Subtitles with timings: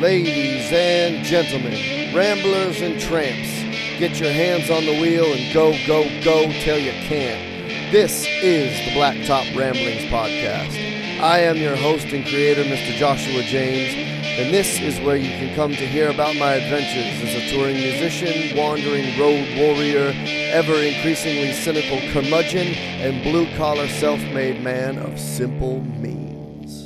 [0.00, 3.50] Ladies and gentlemen, ramblers and tramps,
[3.98, 7.90] get your hands on the wheel and go, go, go till you can't.
[7.90, 10.78] This is the Blacktop Ramblings Podcast.
[11.20, 12.92] I am your host and creator, Mr.
[12.96, 17.34] Joshua James, and this is where you can come to hear about my adventures as
[17.36, 20.12] a touring musician, wandering road warrior,
[20.50, 26.82] ever increasingly cynical curmudgeon, and blue collar self made man of simple means.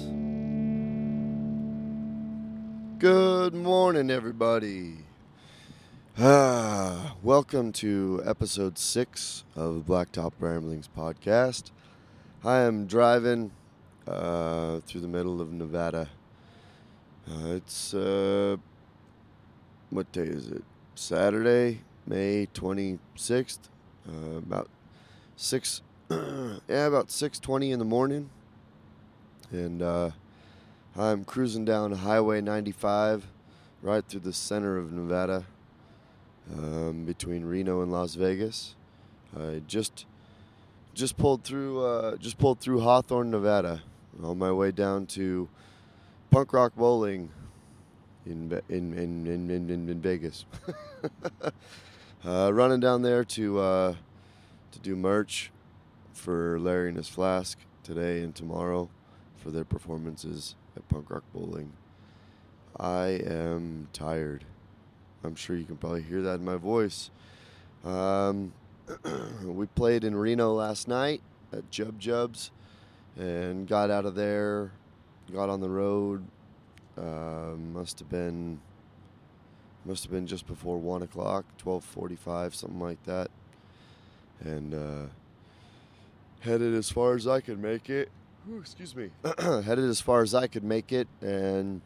[2.99, 4.97] Good morning, everybody.
[6.19, 11.71] Ah, welcome to episode six of Blacktop Ramblings podcast.
[12.45, 13.53] I am driving
[14.07, 16.11] uh, through the middle of Nevada.
[17.31, 18.57] Uh, it's uh,
[19.91, 20.65] what day is it?
[20.95, 23.69] Saturday, May twenty sixth.
[24.09, 24.69] Uh, about
[25.37, 28.31] six, yeah, about six twenty in the morning,
[29.51, 30.11] and uh,
[30.97, 33.27] I'm cruising down Highway 95
[33.83, 35.45] right through the center of Nevada
[36.53, 38.75] um, between Reno and Las Vegas.
[39.39, 40.07] I just
[40.95, 43.83] just pulled through uh, just pulled through Hawthorne, Nevada,
[44.23, 45.51] on my way down to
[46.31, 47.31] Punk Rock Bowling
[48.27, 50.45] in in in in, in, in, Vegas.
[52.25, 53.95] uh, running down there to uh,
[54.73, 55.51] to do merch
[56.13, 58.91] for Larry and his Flask today and tomorrow
[59.37, 61.73] for their performances at Punk Rock Bowling.
[62.79, 64.45] I am tired.
[65.25, 67.11] I'm sure you can probably hear that in my voice.
[67.85, 68.53] Um,
[69.45, 72.51] we played in Reno last night at Jub Jubs
[73.17, 74.73] and got out of there,
[75.35, 76.25] got on the road.
[76.97, 78.61] Uh, must have been
[79.85, 83.31] must have been just before one o'clock, twelve forty-five, something like that,
[84.41, 85.07] and uh,
[86.41, 88.11] headed as far as I could make it.
[88.51, 89.11] Ooh, excuse me.
[89.39, 91.81] headed as far as I could make it, and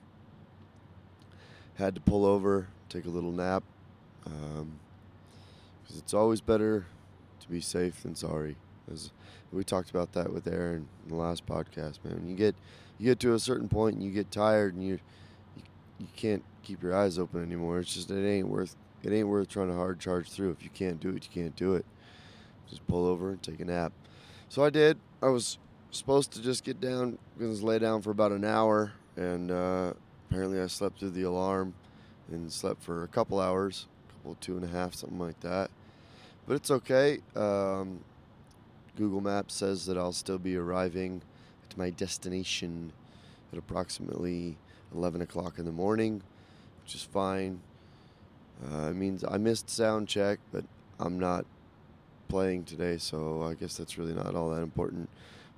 [1.75, 3.65] had to pull over, take a little nap,
[4.25, 6.87] because it's always better
[7.41, 8.57] to be safe than sorry.
[8.91, 9.11] As
[9.53, 12.15] we talked about that with Aaron in the last podcast, man.
[12.15, 12.55] When You get
[13.03, 15.01] you get to a certain point and you get tired and you
[15.57, 15.63] you,
[15.99, 17.81] you can't keep your eyes open anymore.
[17.81, 20.53] It's just it ain't worth it ain't worth trying to hard charge through.
[20.53, 21.85] If you can't do it, you can't do it.
[22.71, 23.93] Just pull over and take a nap.
[24.49, 24.99] So I did.
[25.21, 25.59] I was
[25.91, 29.95] supposed to just get down, just lay down for about an hour, and uh,
[30.31, 31.75] apparently I slept through the alarm
[32.31, 35.73] and slept for a couple hours, couple two and a half, something like that.
[36.47, 37.19] But it's okay.
[37.35, 37.99] Um,
[38.97, 41.23] Google Maps says that I'll still be arriving
[41.73, 42.93] at my destination
[43.53, 44.57] at approximately
[44.95, 46.23] 11 o'clock in the morning,
[46.85, 47.61] which is fine.
[48.65, 50.65] Uh, it means I missed sound check, but
[51.01, 51.45] I'm not
[52.29, 55.09] playing today, so I guess that's really not all that important.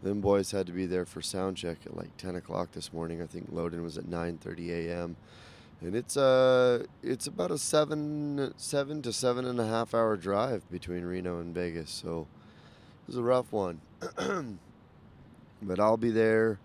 [0.03, 3.23] Them boys had to be there for sound check at like 10 o'clock this morning.
[3.23, 5.17] I think loading was at 9:30 a.m.
[5.81, 10.69] And it's uh it's about a seven seven to seven and a half hour drive
[10.71, 12.27] between Reno and Vegas, so
[13.03, 13.81] it was a rough one.
[15.67, 16.59] but I'll be there.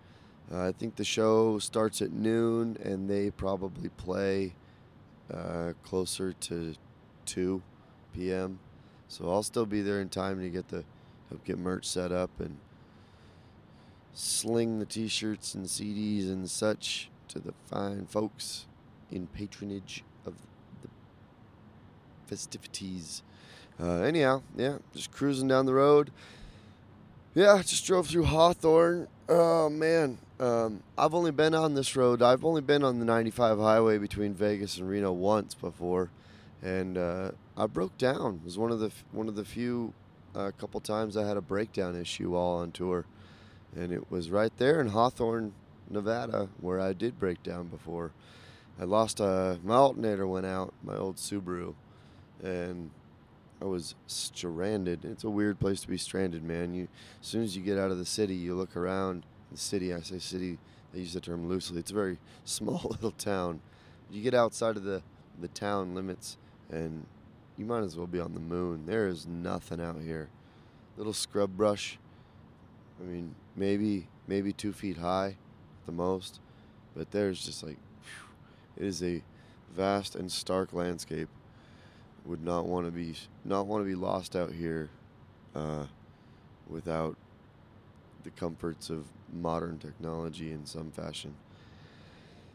[0.51, 4.55] Uh, I think the show starts at noon, and they probably play
[5.33, 6.73] uh, closer to
[7.25, 7.61] 2
[8.13, 8.59] p.m.
[9.07, 10.83] So I'll still be there in time to get the
[11.29, 12.57] help get merch set up and
[14.13, 18.65] sling the T-shirts and CDs and such to the fine folks
[19.11, 20.33] in patronage of
[20.81, 20.89] the
[22.27, 23.23] festivities.
[23.79, 26.11] Uh, anyhow, yeah, just cruising down the road.
[27.35, 29.07] Yeah, just drove through Hawthorne.
[29.27, 32.23] Oh man, um, I've only been on this road.
[32.23, 36.09] I've only been on the 95 highway between Vegas and Reno once before,
[36.63, 38.39] and uh, I broke down.
[38.41, 39.93] It was one of the one of the few
[40.35, 43.05] uh, couple times I had a breakdown issue while on tour,
[43.75, 45.53] and it was right there in Hawthorne,
[45.87, 48.11] Nevada, where I did break down before.
[48.81, 51.75] I lost a my alternator went out, my old Subaru,
[52.41, 52.89] and
[53.61, 55.03] I was stranded.
[55.03, 56.73] It's a weird place to be stranded, man.
[56.73, 56.87] You
[57.21, 59.93] as soon as you get out of the city, you look around the city.
[59.93, 60.57] I say city.
[60.93, 61.79] I use the term loosely.
[61.79, 63.59] It's a very small little town.
[64.09, 65.01] You get outside of the
[65.41, 66.37] the town limits,
[66.71, 67.05] and
[67.57, 68.85] you might as well be on the moon.
[68.85, 70.29] There is nothing out here.
[70.97, 71.97] Little scrub brush.
[73.01, 76.39] I mean, maybe maybe two feet high, at the most,
[76.95, 78.25] but there's just like, phew,
[78.77, 79.21] it is a
[79.75, 81.29] vast and stark landscape
[82.29, 84.89] would not want to be not want to be lost out here
[85.55, 85.85] uh,
[86.69, 87.17] without
[88.23, 91.33] the comforts of modern technology in some fashion.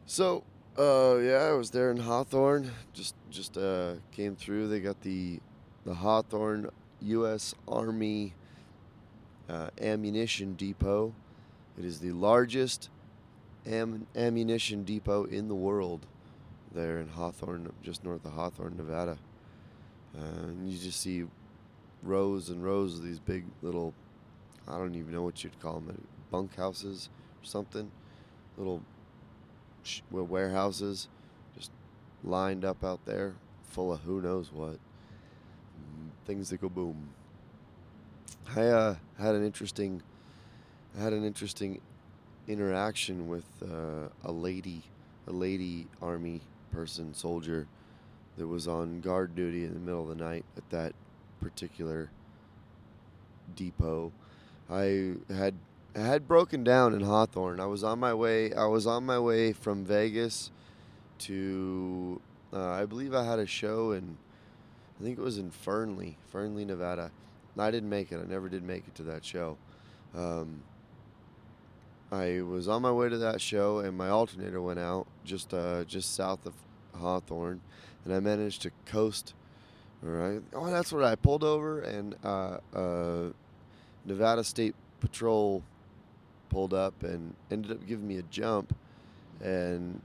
[0.06, 0.44] So,
[0.78, 2.70] uh, yeah, I was there in Hawthorne.
[2.92, 4.68] Just just uh, came through.
[4.68, 5.40] They got the
[5.84, 6.70] the Hawthorne
[7.02, 7.54] U.S.
[7.66, 8.32] Army
[9.48, 11.12] uh, ammunition depot.
[11.76, 12.90] It is the largest
[13.66, 16.06] am- ammunition depot in the world
[16.72, 19.18] there in Hawthorne, just north of Hawthorne, Nevada.
[20.16, 21.24] Uh, and you just see
[22.02, 23.92] rows and rows of these big little,
[24.68, 27.08] I don't even know what you'd call them, bunk houses
[27.42, 27.90] or something,
[28.56, 28.82] little
[29.82, 31.08] sh- warehouses
[31.56, 31.70] just
[32.22, 34.78] lined up out there full of who knows what.
[36.26, 37.08] Things that go boom.
[38.56, 40.02] I uh, had an interesting,
[40.98, 41.80] I had an interesting
[42.46, 44.82] interaction with uh, a lady,
[45.26, 46.40] a lady army
[46.72, 47.66] person, soldier,
[48.36, 50.92] that was on guard duty in the middle of the night at that
[51.40, 52.10] particular
[53.54, 54.12] depot.
[54.70, 55.54] I had
[55.94, 57.60] had broken down in Hawthorne.
[57.60, 58.52] I was on my way.
[58.52, 60.50] I was on my way from Vegas
[61.20, 62.20] to.
[62.52, 64.16] Uh, I believe I had a show in.
[64.98, 67.10] I think it was in Fernley, Fernley, Nevada.
[67.58, 68.20] I didn't make it.
[68.20, 69.56] I never did make it to that show.
[70.16, 70.62] Um,
[72.10, 75.84] I was on my way to that show, and my alternator went out just uh,
[75.84, 76.54] just south of
[76.98, 77.60] Hawthorne,
[78.04, 79.34] and I managed to coast.
[80.04, 80.42] All right.
[80.52, 83.30] Oh, that's what I pulled over, and uh, uh,
[84.04, 85.62] Nevada State Patrol
[86.50, 88.74] pulled up and ended up giving me a jump,
[89.42, 90.00] and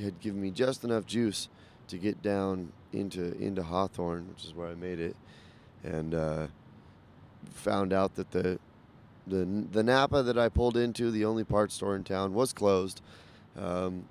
[0.00, 1.48] had given me just enough juice
[1.88, 5.16] to get down into into Hawthorne, which is where I made it,
[5.82, 6.46] and uh,
[7.52, 8.58] found out that the
[9.26, 13.00] the the Napa that I pulled into, the only parts store in town, was closed.
[13.58, 14.04] Um,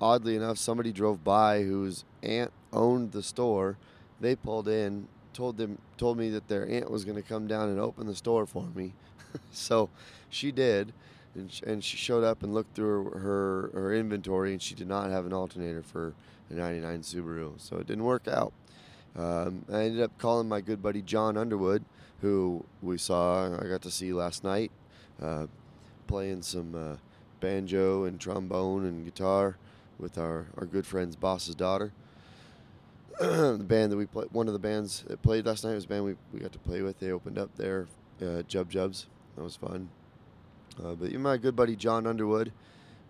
[0.00, 3.78] oddly enough, somebody drove by whose aunt owned the store.
[4.20, 7.68] They pulled in, told them, told me that their aunt was going to come down
[7.68, 8.92] and open the store for me.
[9.52, 9.88] so
[10.30, 10.92] she did,
[11.34, 14.74] and, sh- and she showed up and looked through her, her her inventory, and she
[14.74, 16.14] did not have an alternator for
[16.50, 18.52] a '99 Subaru, so it didn't work out.
[19.16, 21.84] Um, I ended up calling my good buddy John Underwood,
[22.20, 24.72] who we saw, I got to see last night,
[25.22, 25.46] uh,
[26.06, 26.96] playing some uh,
[27.40, 29.56] banjo and trombone and guitar
[29.98, 31.92] with our, our good friend's boss's daughter.
[33.20, 35.88] the band that we played, one of the bands that played last night was a
[35.88, 36.98] band we, we got to play with.
[36.98, 37.86] They opened up there,
[38.20, 39.06] uh, Jub Jubs.
[39.36, 39.88] That was fun.
[40.82, 42.50] Uh, but my good buddy John Underwood,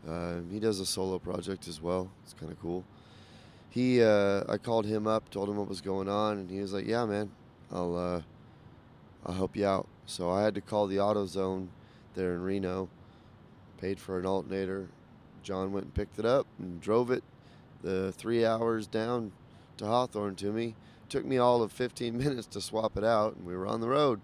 [0.06, 2.10] uh, he does a solo project as well.
[2.22, 2.84] It's kind of cool.
[3.70, 6.74] He, uh, I called him up, told him what was going on, and he was
[6.74, 7.30] like, "Yeah, man,
[7.72, 8.20] I'll, uh,
[9.24, 11.68] I'll help you out." So I had to call the AutoZone
[12.14, 12.90] there in Reno,
[13.80, 14.88] paid for an alternator.
[15.42, 17.24] John went and picked it up and drove it
[17.82, 19.32] the three hours down
[19.78, 20.74] to Hawthorne to me.
[21.08, 23.88] Took me all of 15 minutes to swap it out, and we were on the
[23.88, 24.20] road.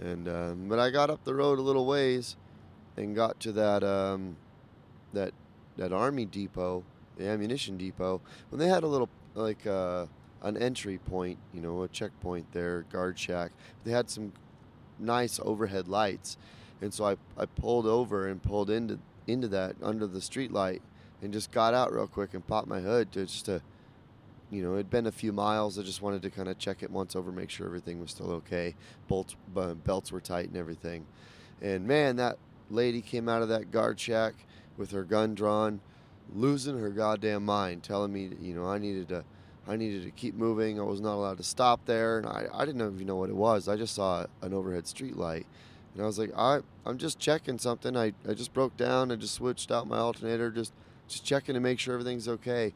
[0.00, 2.36] And um, but I got up the road a little ways,
[2.96, 4.36] and got to that um,
[5.12, 5.32] that
[5.76, 6.84] that army depot,
[7.16, 8.20] the ammunition depot.
[8.50, 10.06] When they had a little like uh,
[10.42, 13.52] an entry point, you know, a checkpoint there, guard shack.
[13.84, 14.32] They had some
[14.98, 16.36] nice overhead lights,
[16.80, 20.82] and so I, I pulled over and pulled into into that under the street light,
[21.22, 23.62] and just got out real quick and popped my hood to just to
[24.54, 25.78] you know, it'd been a few miles.
[25.78, 28.30] I just wanted to kind of check it once over, make sure everything was still
[28.32, 28.74] okay.
[29.08, 29.34] Bolts,
[29.84, 31.06] belts were tight and everything.
[31.60, 32.38] And man, that
[32.70, 34.34] lady came out of that guard shack
[34.76, 35.80] with her gun drawn,
[36.32, 39.24] losing her goddamn mind, telling me, you know, I needed to,
[39.66, 40.78] I needed to keep moving.
[40.78, 43.36] I was not allowed to stop there, and I, I didn't even know what it
[43.36, 43.68] was.
[43.68, 45.46] I just saw an overhead street light,
[45.94, 47.96] and I was like, I, I'm just checking something.
[47.96, 49.10] I, I just broke down.
[49.10, 50.72] I just switched out my alternator, just,
[51.08, 52.72] just checking to make sure everything's okay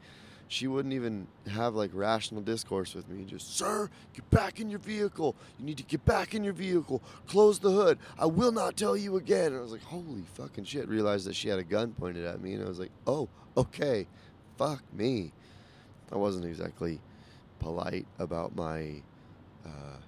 [0.49, 3.25] she wouldn't even have like rational discourse with me.
[3.25, 5.37] Just, sir, get back in your vehicle.
[5.59, 7.03] You need to get back in your vehicle.
[7.27, 7.99] Close the hood.
[8.19, 9.53] I will not tell you again.
[9.53, 10.89] And I was like, holy fucking shit.
[10.89, 14.07] Realized that she had a gun pointed at me, and I was like, oh, okay,
[14.57, 15.33] fuck me.
[16.11, 16.99] I wasn't exactly
[17.59, 19.03] polite about my
[19.67, 19.99] uh,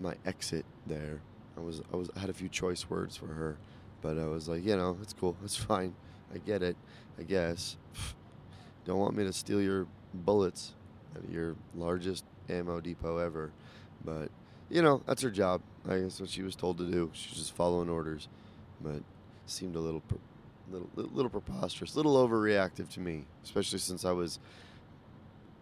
[0.00, 1.20] my exit there.
[1.58, 3.58] I was I was I had a few choice words for her,
[4.00, 5.94] but I was like, you know, it's cool, it's fine.
[6.34, 6.76] I get it.
[7.18, 7.76] I guess.
[8.86, 10.72] Don't want me to steal your bullets
[11.14, 13.50] at your largest ammo depot ever.
[14.04, 14.30] But,
[14.70, 15.60] you know, that's her job.
[15.88, 17.10] I guess what she was told to do.
[17.12, 18.28] She's just following orders.
[18.80, 19.02] But
[19.46, 20.02] seemed a little,
[20.70, 24.38] little, little preposterous, little overreactive to me, especially since I was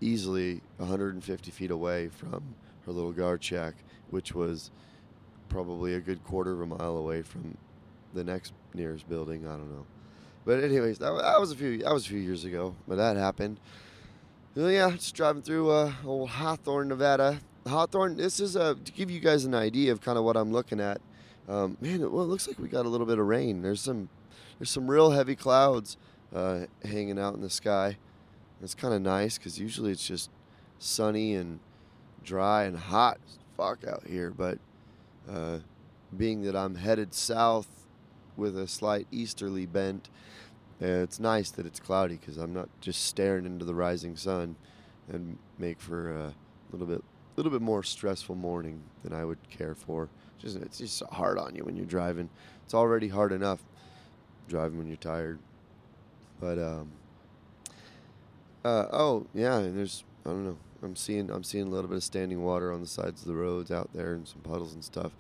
[0.01, 2.55] easily 150 feet away from
[2.85, 3.75] her little guard shack,
[4.11, 4.71] which was
[5.49, 7.57] probably a good quarter of a mile away from
[8.13, 9.47] the next nearest building.
[9.47, 9.87] I don't know.
[10.45, 13.17] But anyways, that, that was a few that was a few years ago, but that
[13.17, 13.59] happened.
[14.55, 17.41] Well, yeah, just driving through uh, old Hawthorne, Nevada.
[17.67, 18.17] Hawthorne.
[18.17, 20.81] This is a to give you guys an idea of kind of what I'm looking
[20.81, 21.01] at.
[21.49, 23.63] Um, man, it, well, it looks like we got a little bit of rain.
[23.63, 24.09] There's some
[24.59, 25.97] there's some real heavy clouds
[26.35, 27.97] uh, hanging out in the sky.
[28.63, 30.31] It's kind of nice because usually it's just
[30.79, 31.59] sunny and
[32.23, 33.19] dry and hot.
[33.57, 34.31] fuck out here.
[34.31, 34.59] But
[35.31, 35.61] uh,
[36.17, 37.84] being that I'm headed south
[38.37, 40.09] with a slight easterly bent,
[40.83, 44.57] uh, it's nice that it's cloudy because I'm not just staring into the rising sun,
[45.09, 46.35] and make for a
[46.73, 47.03] little bit,
[47.37, 50.09] little bit more stressful morning than I would care for.
[50.39, 52.29] Just it's just hard on you when you're driving.
[52.65, 53.61] It's already hard enough
[54.49, 55.39] driving when you're tired.
[56.41, 56.91] But um,
[58.65, 60.59] uh, oh yeah, and there's I don't know.
[60.83, 63.35] I'm seeing I'm seeing a little bit of standing water on the sides of the
[63.35, 65.13] roads out there and some puddles and stuff.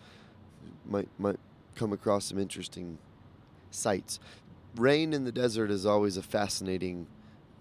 [0.87, 1.38] Might might
[1.74, 2.98] come across some interesting
[3.70, 4.20] sights.
[4.76, 7.06] Rain in the desert is always a fascinating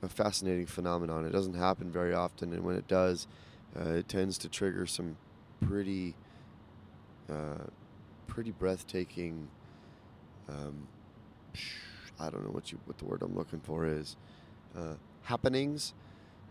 [0.02, 1.26] a fascinating phenomenon.
[1.26, 3.26] It doesn't happen very often, and when it does,
[3.80, 5.16] uh, it tends to trigger some
[5.66, 6.14] pretty
[7.32, 7.66] uh,
[8.28, 9.48] pretty breathtaking.
[10.50, 10.88] Um,
[12.20, 14.18] I don't know what you what the word I'm looking for is.
[14.78, 15.94] Uh, happenings.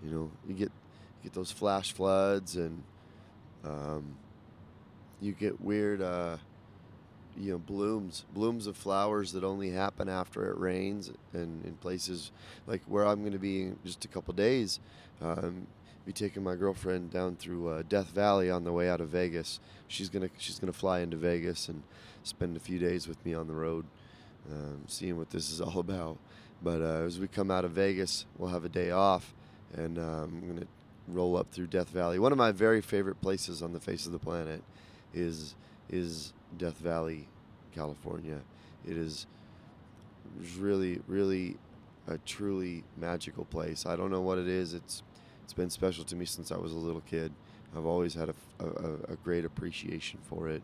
[0.05, 2.83] You know, you get you get those flash floods and
[3.65, 4.17] um,
[5.21, 6.37] you get weird uh,
[7.39, 12.31] you know blooms blooms of flowers that only happen after it rains and in places
[12.67, 14.81] like where i'm going to be in just a couple days
[15.23, 15.67] um,
[16.05, 19.61] be taking my girlfriend down through uh, death valley on the way out of vegas
[19.89, 21.83] she's going to she's going to fly into vegas and
[22.23, 23.85] spend a few days with me on the road
[24.51, 26.19] um, seeing what this is all about
[26.63, 29.35] but uh, as we come out of Vegas, we'll have a day off,
[29.75, 30.67] and um, I'm going to
[31.09, 32.19] roll up through Death Valley.
[32.19, 34.63] One of my very favorite places on the face of the planet
[35.13, 35.55] is
[35.91, 37.29] is Death Valley,
[37.75, 38.41] California.
[38.87, 39.27] It is
[40.59, 41.57] really, really
[42.09, 43.87] a truly magical place.
[43.87, 44.75] I don't know what it is.
[44.75, 45.03] It's
[45.45, 47.33] it's been special to me since I was a little kid.
[47.77, 50.63] I've always had a, a, a great appreciation for it,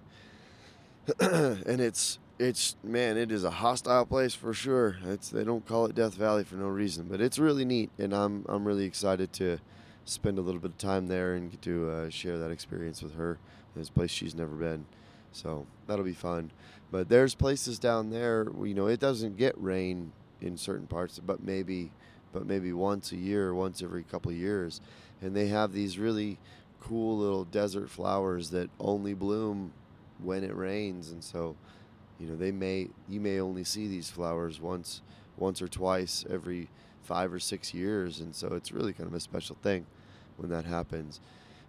[1.21, 4.97] and it's it's man, it is a hostile place for sure.
[5.07, 8.15] It's they don't call it Death Valley for no reason, but it's really neat, and
[8.15, 9.59] I'm I'm really excited to
[10.05, 13.15] spend a little bit of time there and get to uh, share that experience with
[13.15, 13.39] her.
[13.77, 14.87] This place she's never been,
[15.33, 16.51] so that'll be fun.
[16.91, 21.43] But there's places down there, you know, it doesn't get rain in certain parts, but
[21.43, 21.91] maybe,
[22.33, 24.81] but maybe once a year, once every couple years,
[25.21, 26.39] and they have these really
[26.81, 29.73] cool little desert flowers that only bloom
[30.23, 31.57] when it rains, and so
[32.19, 35.03] you know they may you may only see these flowers once
[35.37, 36.69] once or twice every
[37.03, 38.21] five or six years.
[38.21, 39.87] And so it's really kind of a special thing
[40.37, 41.21] when that happens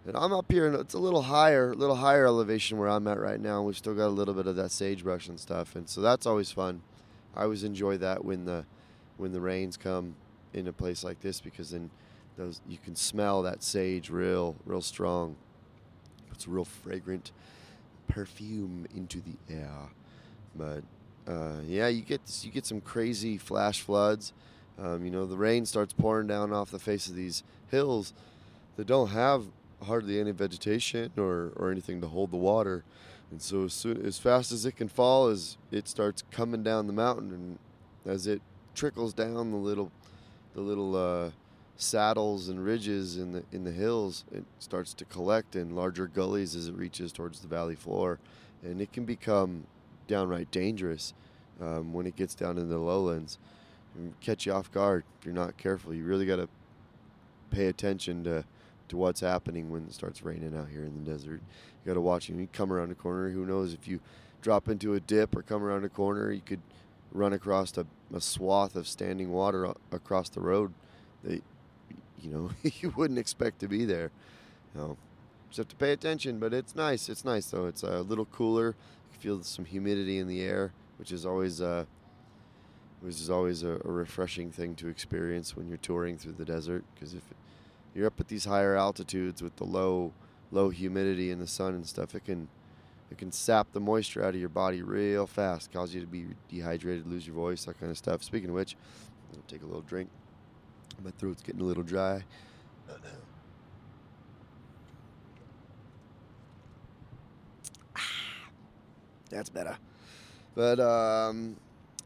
[0.06, 3.06] and i'm up here and it's a little higher a little higher elevation where i'm
[3.06, 3.62] at right now.
[3.62, 5.76] We've still got a little bit of that sagebrush and stuff.
[5.76, 6.82] And so that's always fun.
[7.34, 8.64] I always enjoy that when the
[9.16, 10.14] when the rains come
[10.52, 11.90] in a place like this because then
[12.36, 15.36] those you can smell that sage real real strong.
[16.32, 17.32] It's a real fragrant
[18.08, 19.90] perfume into the air.
[20.54, 20.82] But
[21.28, 24.32] uh, yeah, you get you get some crazy flash floods.
[24.78, 28.14] Um, you know, the rain starts pouring down off the face of these hills
[28.76, 29.44] that don't have
[29.86, 32.84] hardly any vegetation or, or anything to hold the water.
[33.30, 36.86] And so as soon as fast as it can fall, as it starts coming down
[36.86, 37.58] the mountain, and
[38.04, 38.42] as it
[38.74, 39.92] trickles down the little
[40.54, 41.30] the little uh,
[41.76, 46.56] saddles and ridges in the in the hills, it starts to collect in larger gullies
[46.56, 48.18] as it reaches towards the valley floor,
[48.62, 49.64] and it can become
[50.08, 51.14] downright dangerous
[51.60, 53.38] um, when it gets down into the lowlands.
[53.96, 55.92] And catch you off guard if you're not careful.
[55.92, 56.48] You really got to
[57.50, 58.44] pay attention to,
[58.90, 61.40] to what's happening when it starts raining out here in the desert.
[61.40, 62.28] You got to watch.
[62.28, 64.00] When you come around a corner, who knows if you
[64.42, 66.60] drop into a dip or come around a corner, you could
[67.12, 70.72] run across a, a swath of standing water across the road
[71.24, 71.42] that
[72.20, 74.10] you know you wouldn't expect to be there.
[74.74, 74.96] You know,
[75.48, 76.38] just have to pay attention.
[76.38, 77.08] But it's nice.
[77.08, 77.66] It's nice though.
[77.66, 78.74] It's a little cooler
[79.12, 81.84] You feel some humidity in the air, which is always uh,
[83.00, 86.84] which is always a, a, refreshing thing to experience when you're touring through the desert.
[86.94, 87.22] Because if
[87.94, 90.12] you're up at these higher altitudes with the low
[90.52, 92.48] low humidity and the sun and stuff, it can
[93.10, 96.26] it can sap the moisture out of your body real fast, cause you to be
[96.48, 98.22] dehydrated, lose your voice, that kind of stuff.
[98.22, 98.76] Speaking of which,
[99.34, 100.08] I'll take a little drink.
[101.02, 102.22] My throat's getting a little dry.
[109.30, 109.78] That's better.
[110.54, 111.56] But um,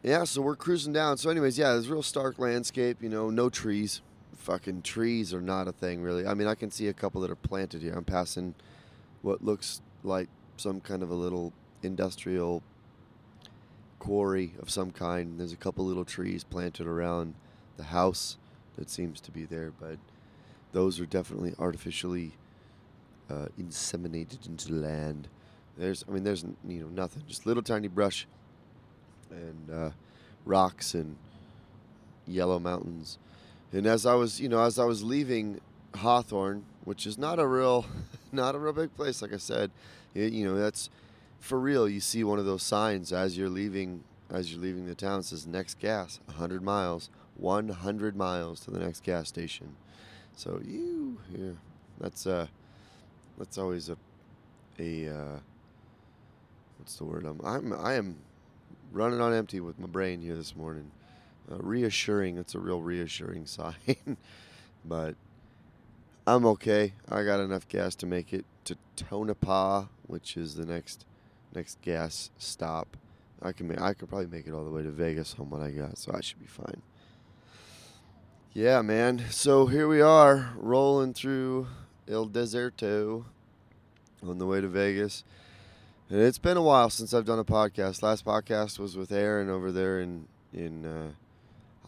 [0.02, 1.16] yeah, so we're cruising down.
[1.16, 3.02] So, anyways, yeah, it's a real stark landscape.
[3.02, 4.02] You know, no trees.
[4.44, 6.26] Fucking trees are not a thing, really.
[6.26, 7.94] I mean, I can see a couple that are planted here.
[7.94, 8.54] I'm passing
[9.22, 12.62] what looks like some kind of a little industrial
[13.98, 15.40] quarry of some kind.
[15.40, 17.32] There's a couple little trees planted around
[17.78, 18.36] the house
[18.76, 19.96] that seems to be there, but
[20.72, 22.32] those are definitely artificially
[23.30, 25.26] uh, inseminated into the land.
[25.78, 28.26] There's, I mean, there's you know nothing, just little tiny brush
[29.30, 29.90] and uh,
[30.44, 31.16] rocks and
[32.26, 33.16] yellow mountains.
[33.74, 35.60] And as I was, you know, as I was leaving
[35.96, 37.84] Hawthorne, which is not a real,
[38.32, 39.20] not a real big place.
[39.20, 39.72] Like I said,
[40.14, 40.90] it, you know that's
[41.40, 41.88] for real.
[41.88, 45.24] You see one of those signs as you're leaving as you're leaving the town.
[45.24, 49.74] Says next gas, 100 miles, 100 miles to the next gas station.
[50.36, 51.52] So you, yeah,
[51.98, 52.46] that's uh,
[53.38, 53.96] that's always a
[54.78, 55.38] a uh,
[56.78, 57.26] what's the word?
[57.26, 58.18] I'm I'm I am
[58.92, 60.92] running on empty with my brain here this morning.
[61.50, 62.38] Uh, reassuring.
[62.38, 64.16] It's a real reassuring sign,
[64.84, 65.14] but
[66.26, 66.94] I'm okay.
[67.08, 71.04] I got enough gas to make it to Tonopah, which is the next
[71.54, 72.96] next gas stop.
[73.42, 75.60] I can make, I could probably make it all the way to Vegas on what
[75.60, 76.80] I got, so I should be fine.
[78.54, 79.24] Yeah, man.
[79.30, 81.66] So here we are, rolling through
[82.08, 83.24] El Deserto
[84.22, 85.24] on the way to Vegas.
[86.08, 88.02] And it's been a while since I've done a podcast.
[88.02, 91.10] Last podcast was with Aaron over there in in uh,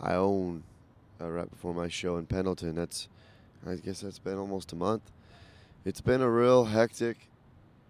[0.02, 0.62] Ione,
[1.20, 2.74] uh, right before my show in Pendleton.
[2.74, 3.08] That's
[3.66, 5.10] I guess that's been almost a month.
[5.84, 7.28] It's been a real hectic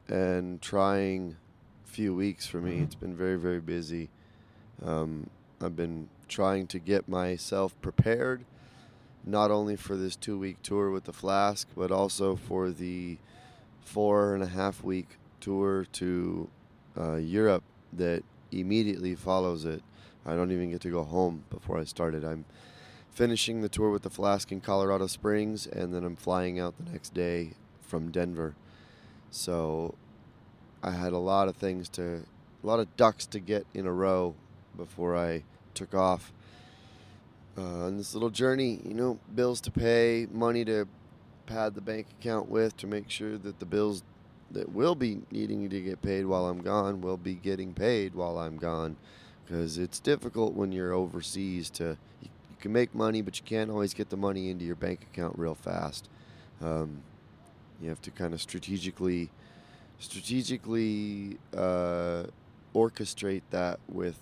[0.09, 1.37] and trying
[1.85, 2.79] few weeks for me.
[2.79, 4.09] It's been very very busy.
[4.85, 8.45] Um, I've been trying to get myself prepared,
[9.25, 13.19] not only for this two week tour with the Flask, but also for the
[13.83, 16.49] four and a half week tour to
[16.99, 19.83] uh, Europe that immediately follows it.
[20.27, 22.25] I don't even get to go home before I started.
[22.25, 22.45] I'm
[23.11, 26.91] finishing the tour with the Flask in Colorado Springs, and then I'm flying out the
[26.91, 28.55] next day from Denver.
[29.31, 29.95] So
[30.83, 32.25] I had a lot of things to,
[32.63, 34.35] a lot of ducks to get in a row
[34.77, 36.33] before I took off
[37.57, 38.81] uh, on this little journey.
[38.85, 40.87] You know, bills to pay, money to
[41.47, 44.03] pad the bank account with to make sure that the bills
[44.51, 48.39] that will be needing to get paid while I'm gone will be getting paid while
[48.39, 48.97] I'm gone.
[49.47, 53.95] Because it's difficult when you're overseas to, you, can make money, but you can't always
[53.95, 56.09] get the money into your bank account real fast.
[56.61, 57.03] Um,
[57.81, 59.31] you have to kind of strategically,
[60.01, 62.25] strategically uh,
[62.75, 64.19] orchestrate that with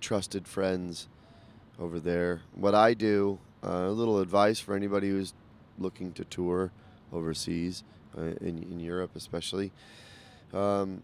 [0.00, 1.06] trusted friends
[1.78, 2.40] over there.
[2.54, 5.34] What I do, uh, a little advice for anybody who's
[5.78, 6.72] looking to tour
[7.12, 7.84] overseas,
[8.16, 9.70] uh, in, in Europe especially.
[10.52, 11.02] Um,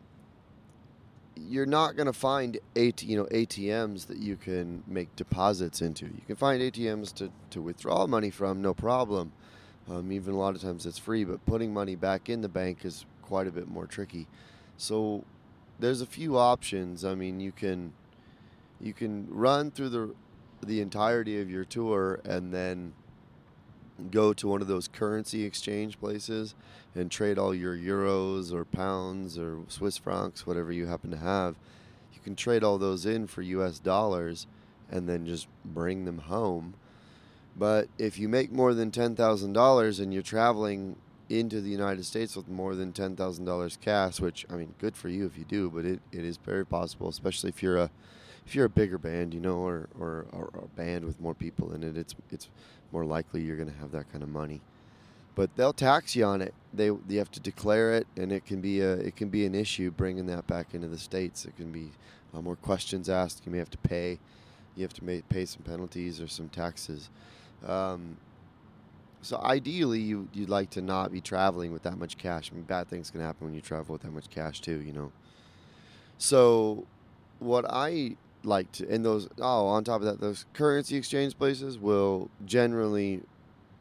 [1.37, 6.07] you're not going to find AT, you know ATMs that you can make deposits into.
[6.07, 9.33] You can find ATMs to, to withdraw money from, no problem.
[9.91, 12.85] Um, even a lot of times it's free, but putting money back in the bank
[12.85, 14.27] is quite a bit more tricky.
[14.77, 15.25] So
[15.79, 17.05] there's a few options.
[17.05, 17.93] I mean, you can
[18.81, 20.15] you can run through the
[20.65, 22.93] the entirety of your tour and then
[24.11, 26.55] go to one of those currency exchange places
[26.95, 31.57] and trade all your euros or pounds or Swiss francs, whatever you happen to have.
[32.13, 34.47] You can trade all those in for US dollars
[34.91, 36.75] and then just bring them home.
[37.57, 40.97] But if you make more than $10,000 and you're traveling
[41.29, 45.27] into the United States with more than $10,000 cash, which I mean, good for you
[45.27, 47.91] if you do, but it, it is very possible, especially if you're a
[48.47, 51.73] if you're a bigger band, you know, or, or, or a band with more people
[51.73, 52.49] in it, it's it's
[52.95, 54.61] more likely you're going to have that kind of money.
[55.35, 56.55] But they'll tax you on it.
[56.73, 59.55] They you have to declare it, and it can be a it can be an
[59.55, 61.45] issue bringing that back into the states.
[61.45, 61.91] It can be
[62.33, 63.43] uh, more questions asked.
[63.45, 64.21] You may have to pay.
[64.77, 67.11] You have to pay some penalties or some taxes.
[67.67, 68.17] Um,
[69.23, 72.51] so ideally, you you'd like to not be traveling with that much cash.
[72.53, 74.81] I mean, bad things can happen when you travel with that much cash too.
[74.81, 75.13] You know.
[76.17, 76.87] So,
[77.41, 81.79] what I like to and those oh on top of that those currency exchange places
[81.79, 83.23] will generally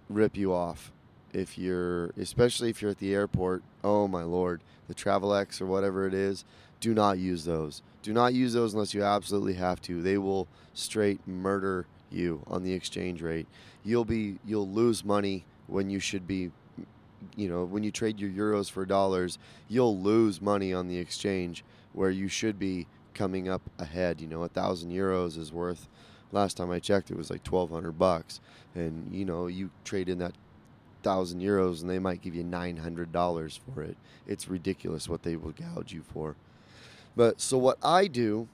[0.09, 0.91] rip you off
[1.33, 3.63] if you're especially if you're at the airport.
[3.83, 6.45] Oh my lord the Travelex or whatever it is
[6.83, 7.81] do not use those.
[8.01, 10.01] Do not use those unless you absolutely have to.
[10.01, 13.47] They will straight murder you on the exchange rate.
[13.85, 16.51] You'll be you'll lose money when you should be
[17.37, 21.63] you know when you trade your euros for dollars you'll lose money on the exchange
[21.93, 24.21] where you should be coming up ahead.
[24.21, 25.87] You know, a thousand euros is worth.
[26.31, 28.39] Last time I checked, it was like twelve hundred bucks,
[28.73, 30.33] and you know, you trade in that
[31.03, 33.97] thousand euros, and they might give you nine hundred dollars for it.
[34.27, 36.35] It's ridiculous what they will gouge you for.
[37.15, 38.47] But so what I do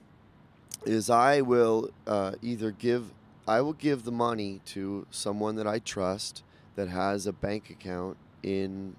[0.84, 3.12] is I will uh, either give
[3.46, 6.42] I will give the money to someone that I trust
[6.76, 8.94] that has a bank account in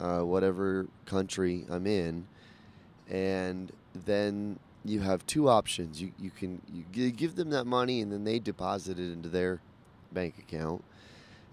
[0.00, 2.26] uh, whatever country I'm in,
[3.08, 6.00] and then you have two options.
[6.00, 9.60] You you can you give them that money and then they deposit it into their
[10.12, 10.84] bank account,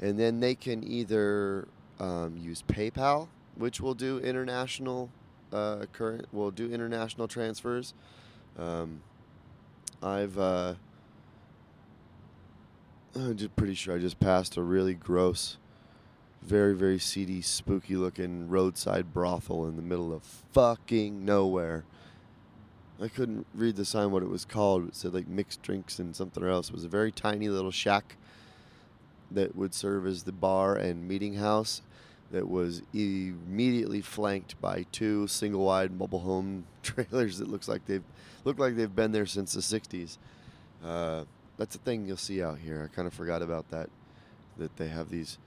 [0.02, 1.68] and then they can either
[2.00, 5.10] um, use PayPal, which will do international
[5.52, 7.94] uh, current will do international transfers.
[8.58, 9.02] Um,
[10.02, 10.76] I've uh,
[13.16, 15.58] I'm just pretty sure I just passed a really gross
[16.46, 21.86] very very seedy, spooky looking roadside brothel in the middle of fucking nowhere.
[23.04, 24.88] I couldn't read the sign what it was called.
[24.88, 26.70] It said like mixed drinks and something else.
[26.70, 28.16] It was a very tiny little shack
[29.30, 31.82] that would serve as the bar and meeting house
[32.32, 38.04] that was immediately flanked by two single wide mobile home trailers that looks like they've
[38.46, 40.18] look like they've been there since the 60s.
[40.84, 41.26] Uh,
[41.58, 42.90] that's a thing you'll see out here.
[42.90, 43.90] I kind of forgot about that
[44.58, 45.40] that they have these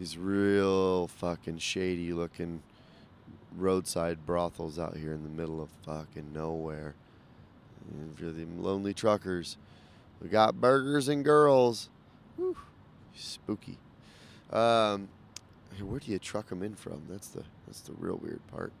[0.00, 2.62] these real fucking shady looking
[3.56, 6.94] roadside brothels out here in the middle of fucking nowhere.
[7.90, 9.56] And the lonely truckers,
[10.20, 11.88] we got burgers and girls.
[12.36, 12.56] Whew,
[13.14, 13.78] spooky.
[14.52, 15.08] Um,
[15.80, 17.02] where do you truck them in from?
[17.08, 18.72] That's the that's the real weird part.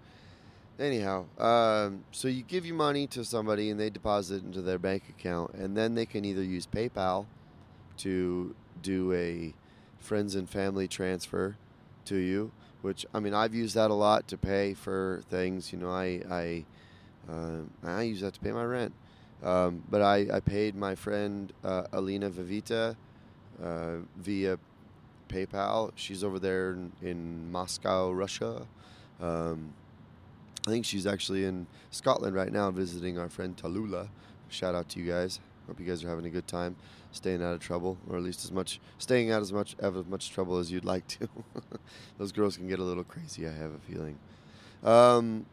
[0.78, 4.78] Anyhow, um, so you give your money to somebody and they deposit it into their
[4.78, 7.26] bank account, and then they can either use PayPal
[7.98, 9.54] to do a
[9.98, 11.56] friends and family transfer
[12.04, 12.52] to you.
[12.82, 15.72] Which I mean, I've used that a lot to pay for things.
[15.72, 16.64] You know, I I
[17.30, 18.92] uh, I use that to pay my rent.
[19.42, 22.96] Um, but I, I paid my friend uh, Alina Vivita
[23.62, 24.58] uh, via
[25.28, 25.92] PayPal.
[25.94, 28.66] She's over there in, in Moscow, Russia.
[29.20, 29.72] Um,
[30.66, 34.08] I think she's actually in Scotland right now visiting our friend Tallulah.
[34.48, 35.38] Shout out to you guys.
[35.66, 36.76] Hope you guys are having a good time,
[37.16, 40.30] staying out of trouble, or at least as much staying out as much of much
[40.30, 41.28] trouble as you'd like to.
[42.18, 43.46] Those girls can get a little crazy.
[43.46, 44.18] I have a feeling.
[44.84, 45.46] Um,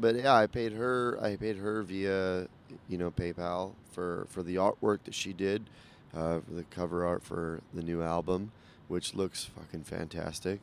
[0.00, 1.18] but yeah, I paid her.
[1.20, 2.48] I paid her via
[2.88, 5.68] you know PayPal for for the artwork that she did,
[6.14, 8.52] uh, for the cover art for the new album,
[8.88, 10.60] which looks fucking fantastic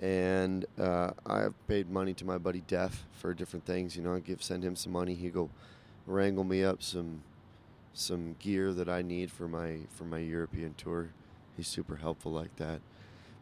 [0.00, 3.96] and uh, I've paid money to my buddy Def for different things.
[3.96, 5.14] You know, I give send him some money.
[5.14, 5.50] He go
[6.06, 7.22] wrangle me up some
[7.98, 11.10] some gear that I need for my for my European tour.
[11.56, 12.80] He's super helpful like that.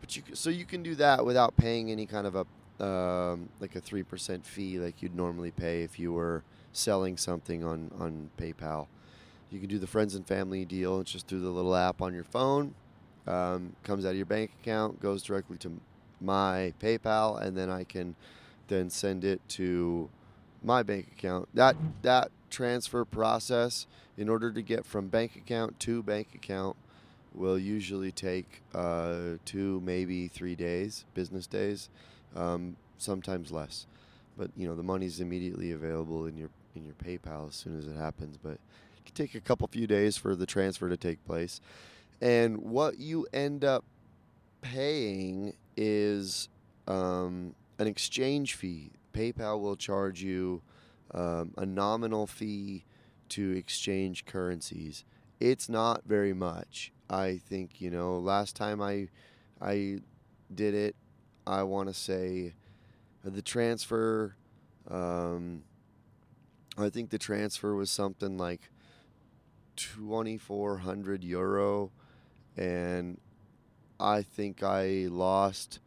[0.01, 3.75] But you so you can do that without paying any kind of a um, like
[3.77, 6.43] a three percent fee like you'd normally pay if you were
[6.73, 8.87] selling something on on PayPal.
[9.51, 11.01] You can do the friends and family deal.
[11.01, 12.75] It's just through the little app on your phone.
[13.27, 15.81] Um, comes out of your bank account, goes directly to
[16.21, 18.15] my PayPal, and then I can
[18.69, 20.09] then send it to
[20.63, 21.49] my bank account.
[21.55, 26.75] That that transfer process, in order to get from bank account to bank account,
[27.35, 31.91] will usually take uh, two, maybe three days, business days,
[32.35, 33.87] um, sometimes less.
[34.39, 37.87] But you know the money's immediately available in your in your PayPal as soon as
[37.87, 38.39] it happens.
[38.43, 41.61] But it can take a couple few days for the transfer to take place,
[42.23, 43.85] and what you end up
[44.63, 46.49] paying is
[46.89, 48.93] um, an exchange fee.
[49.13, 50.63] PayPal will charge you
[51.17, 52.85] um, a nominal fee
[53.31, 55.05] to exchange currencies.
[55.41, 56.93] It's not very much.
[57.09, 58.19] I think you know.
[58.19, 59.09] Last time I
[59.61, 60.01] I
[60.55, 60.97] did it,
[61.47, 62.55] I want to say
[63.25, 64.37] the transfer.
[64.89, 65.63] Um,
[66.79, 68.71] I think the transfer was something like
[69.77, 71.91] twenty four hundred euro,
[72.57, 73.19] and
[73.99, 75.81] I think I lost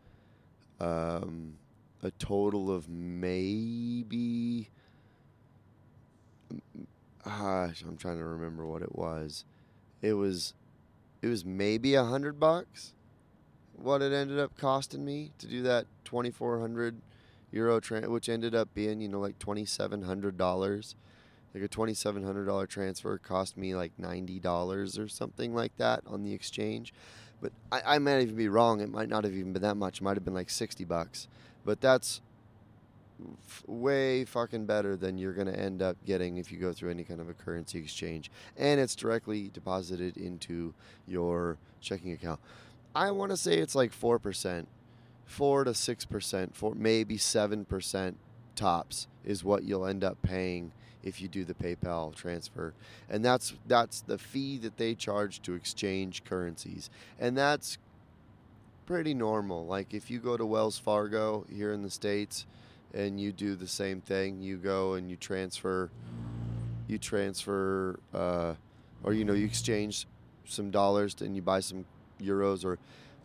[0.80, 1.58] um,
[2.02, 4.70] a total of maybe.
[7.26, 9.46] I'm trying to remember what it was.
[10.02, 10.54] It was,
[11.22, 12.94] it was maybe a hundred bucks.
[13.76, 17.02] What it ended up costing me to do that 2,400
[17.52, 20.96] euro, tra- which ended up being you know like 2,700 dollars.
[21.54, 26.94] Like a $2,700 transfer cost me like $90 or something like that on the exchange.
[27.42, 28.82] But I, I might even be wrong.
[28.82, 30.00] It might not have even been that much.
[30.00, 31.28] It might have been like 60 bucks.
[31.66, 32.22] But that's
[33.48, 36.92] f- way fucking better than you're going to end up getting if you go through
[36.92, 38.32] any kind of a currency exchange.
[38.58, 40.74] And it's directly deposited into
[41.08, 42.40] your checking account.
[42.96, 44.66] I want to say it's like 4%,
[45.26, 48.16] 4 to 6%, for maybe 7%
[48.56, 50.72] tops is what you'll end up paying
[51.04, 52.74] if you do the PayPal transfer.
[53.10, 56.90] And that's that's the fee that they charge to exchange currencies.
[57.20, 57.78] And that's
[58.86, 59.66] pretty normal.
[59.66, 62.46] Like if you go to Wells Fargo here in the states
[62.94, 65.90] and you do the same thing, you go and you transfer
[66.90, 68.56] you transfer uh,
[69.04, 70.08] or you know you exchange
[70.46, 71.86] some dollars and you buy some
[72.20, 72.80] euros or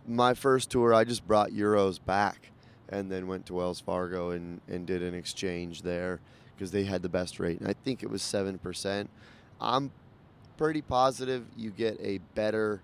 [0.06, 2.50] my first tour I just brought euros back
[2.90, 6.20] and then went to Wells Fargo and, and did an exchange there
[6.54, 7.58] because they had the best rate.
[7.58, 9.08] And I think it was 7%.
[9.60, 9.90] I'm
[10.56, 12.82] pretty positive you get a better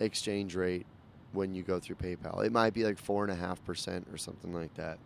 [0.00, 0.86] exchange rate
[1.32, 2.44] when you go through PayPal.
[2.44, 4.98] It might be like 4.5% or something like that.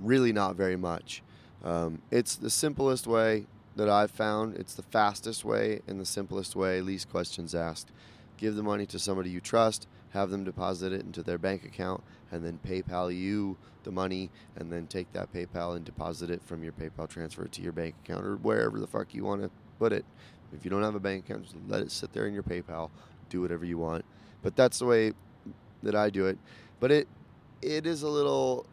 [0.00, 1.22] Really, not very much.
[1.64, 4.56] Um, it's the simplest way that I've found.
[4.56, 7.90] It's the fastest way and the simplest way, least questions asked.
[8.36, 12.02] Give the money to somebody you trust, have them deposit it into their bank account,
[12.30, 16.62] and then PayPal you the money, and then take that PayPal and deposit it from
[16.62, 19.50] your PayPal, transfer it to your bank account or wherever the fuck you want to
[19.78, 20.04] put it.
[20.52, 22.90] If you don't have a bank account, just let it sit there in your PayPal.
[23.30, 24.04] Do whatever you want.
[24.42, 25.12] But that's the way
[25.82, 26.38] that I do it.
[26.80, 27.08] But it
[27.62, 28.66] it is a little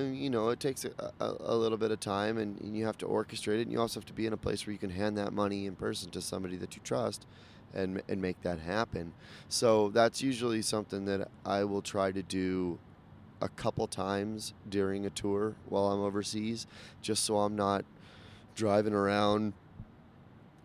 [0.00, 2.86] Uh, you know, it takes a, a, a, little bit of time and, and, you
[2.86, 3.62] have to orchestrate it.
[3.62, 5.66] And you also have to be in a place where you can hand that money
[5.66, 7.26] in person to somebody that you trust
[7.74, 9.12] and, and make that happen.
[9.48, 12.78] So that's usually something that I will try to do
[13.40, 16.66] a couple times during a tour while I'm overseas,
[17.00, 17.84] just so I'm not
[18.54, 19.54] driving around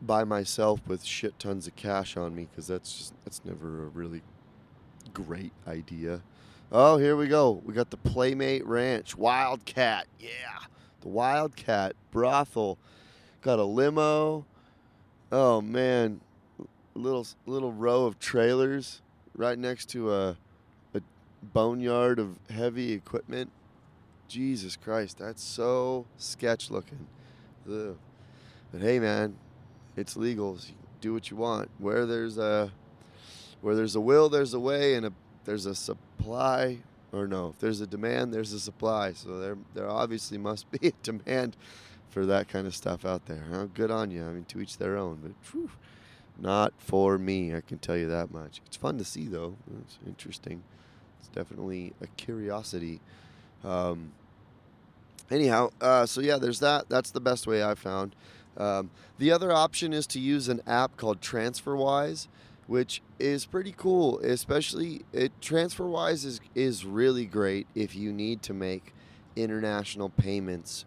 [0.02, 3.88] by myself with shit tons of cash on me because that's just that's never a
[3.88, 4.22] really
[5.14, 6.22] great idea.
[6.72, 7.62] Oh, here we go.
[7.64, 10.08] We got the Playmate Ranch Wildcat.
[10.20, 10.30] Yeah,
[11.02, 12.80] the Wildcat brothel.
[13.42, 14.46] Got a limo.
[15.32, 16.22] Oh man,
[16.96, 19.02] little little row of trailers
[19.36, 20.38] right next to a
[20.96, 21.02] a
[21.44, 23.52] boneyard of heavy equipment.
[24.28, 27.08] Jesus Christ, that's so sketch looking.
[27.70, 27.96] Ugh.
[28.72, 29.38] But hey, man,
[29.96, 30.58] it's legal.
[30.58, 31.70] So do what you want.
[31.78, 32.72] Where there's a
[33.62, 35.14] where there's a will, there's a way, and a
[35.46, 36.80] there's a supply
[37.16, 39.14] or no, if there's a demand, there's a supply.
[39.14, 41.56] So there there obviously must be a demand
[42.10, 43.46] for that kind of stuff out there.
[43.50, 43.68] Huh?
[43.74, 44.26] Good on you.
[44.26, 45.72] I mean, to each their own, but whew,
[46.38, 47.56] not for me.
[47.56, 48.62] I can tell you that much.
[48.66, 49.56] It's fun to see though.
[49.82, 50.64] It's interesting.
[51.20, 53.00] It's definitely a curiosity.
[53.64, 54.12] Um,
[55.32, 56.90] anyhow, uh, so yeah, there's that.
[56.90, 58.16] That's the best way I found.
[58.58, 62.28] Um, the other option is to use an app called TransferWise
[62.68, 64.20] which is pretty cool.
[64.20, 68.94] Especially it TransferWise is is really great if you need to make
[69.36, 70.86] international payments.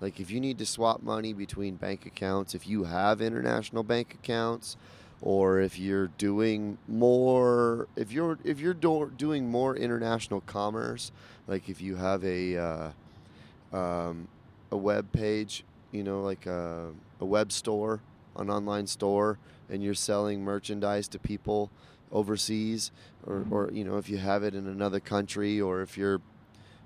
[0.00, 4.14] Like if you need to swap money between bank accounts, if you have international bank
[4.14, 4.76] accounts,
[5.20, 11.12] or if you're doing more, if you're if you're do, doing more international commerce,
[11.46, 14.28] like if you have a uh, um,
[14.70, 16.90] a web page, you know, like a,
[17.20, 18.00] a web store,
[18.36, 19.38] an online store,
[19.70, 21.70] and you're selling merchandise to people
[22.12, 22.90] overseas,
[23.26, 26.20] or, or you know, if you have it in another country, or if you're,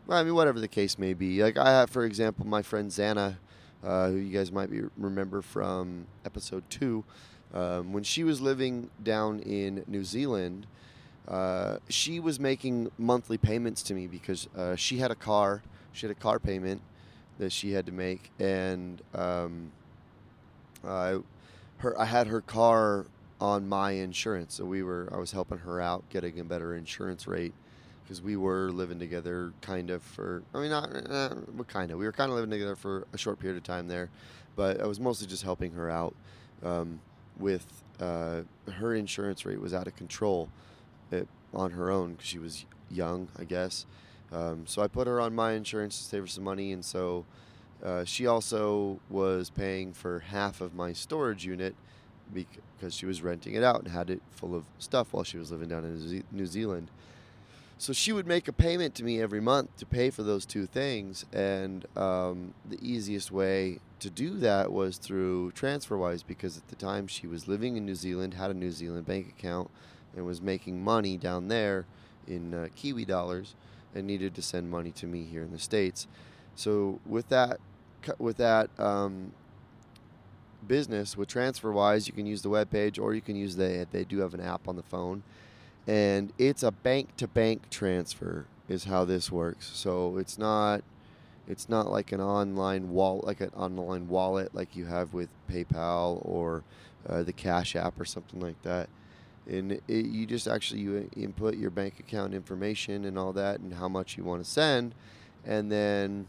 [0.09, 1.43] I mean, whatever the case may be.
[1.43, 3.37] Like I have, for example, my friend Zana
[3.85, 7.05] uh, who you guys might be remember from episode two,
[7.53, 10.67] um, when she was living down in New Zealand.
[11.29, 15.63] Uh, she was making monthly payments to me because uh, she had a car.
[15.93, 16.83] She had a car payment
[17.39, 19.73] that she had to make, and um,
[20.85, 21.19] I
[21.85, 23.07] her I had her car
[23.41, 27.27] on my insurance, so we were I was helping her out getting a better insurance
[27.27, 27.55] rate
[28.03, 31.35] because we were living together kind of for I mean not uh,
[31.69, 34.11] kind of we were kind of living together for a short period of time there,
[34.57, 36.15] but I was mostly just helping her out
[36.63, 37.01] um,
[37.39, 37.67] with
[38.01, 38.41] uh,
[38.73, 40.49] her insurance rate was out of control
[41.11, 43.87] it, on her own because she was young I guess.
[44.33, 47.25] Um, so I put her on my insurance to save her some money, and so
[47.83, 51.75] uh, she also was paying for half of my storage unit
[52.33, 55.51] because she was renting it out and had it full of stuff while she was
[55.51, 56.91] living down in New Zealand.
[57.77, 60.67] So she would make a payment to me every month to pay for those two
[60.67, 66.77] things, and um, the easiest way to do that was through TransferWise because at the
[66.77, 69.71] time she was living in New Zealand, had a New Zealand bank account,
[70.15, 71.85] and was making money down there
[72.29, 73.55] in uh, Kiwi dollars,
[73.93, 76.07] and needed to send money to me here in the states.
[76.57, 77.59] So with that
[78.19, 79.33] with that um,
[80.67, 84.05] business with TransferWise, you can use the web page or you can use the they
[84.05, 85.23] do have an app on the phone,
[85.87, 89.71] and it's a bank to bank transfer is how this works.
[89.75, 90.83] So it's not
[91.47, 96.21] it's not like an online wallet like an online wallet like you have with PayPal
[96.25, 96.63] or
[97.09, 98.89] uh, the Cash App or something like that.
[99.47, 103.75] And it, you just actually you input your bank account information and all that and
[103.75, 104.95] how much you want to send,
[105.45, 106.27] and then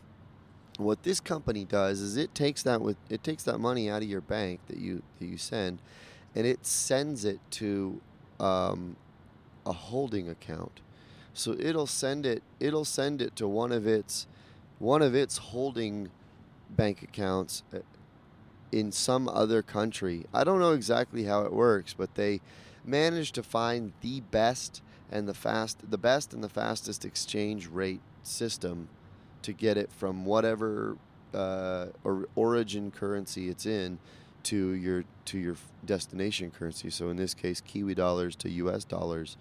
[0.77, 4.09] what this company does is it takes that with it takes that money out of
[4.09, 5.79] your bank that you that you send,
[6.33, 8.01] and it sends it to
[8.39, 8.95] um,
[9.65, 10.81] a holding account.
[11.33, 14.27] So it'll send it it'll send it to one of its
[14.79, 16.09] one of its holding
[16.69, 17.79] bank accounts uh,
[18.71, 20.25] in some other country.
[20.33, 22.41] I don't know exactly how it works, but they
[22.83, 28.01] manage to find the best and the fast the best and the fastest exchange rate
[28.23, 28.89] system
[29.45, 30.97] to get it from whatever
[31.34, 33.99] uh, or origin currency it's in
[34.43, 35.55] to your to your
[35.86, 36.89] destination currency.
[36.89, 38.84] So in this case, Kiwi dollars to U.S.
[38.84, 39.38] dollars.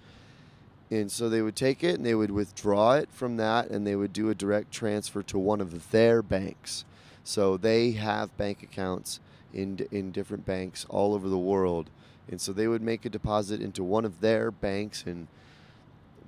[0.90, 3.96] And so they would take it and they would withdraw it from that and they
[3.96, 6.84] would do a direct transfer to one of their banks.
[7.24, 9.20] So they have bank accounts
[9.52, 11.88] in in different banks all over the world.
[12.30, 15.28] And so they would make a deposit into one of their banks and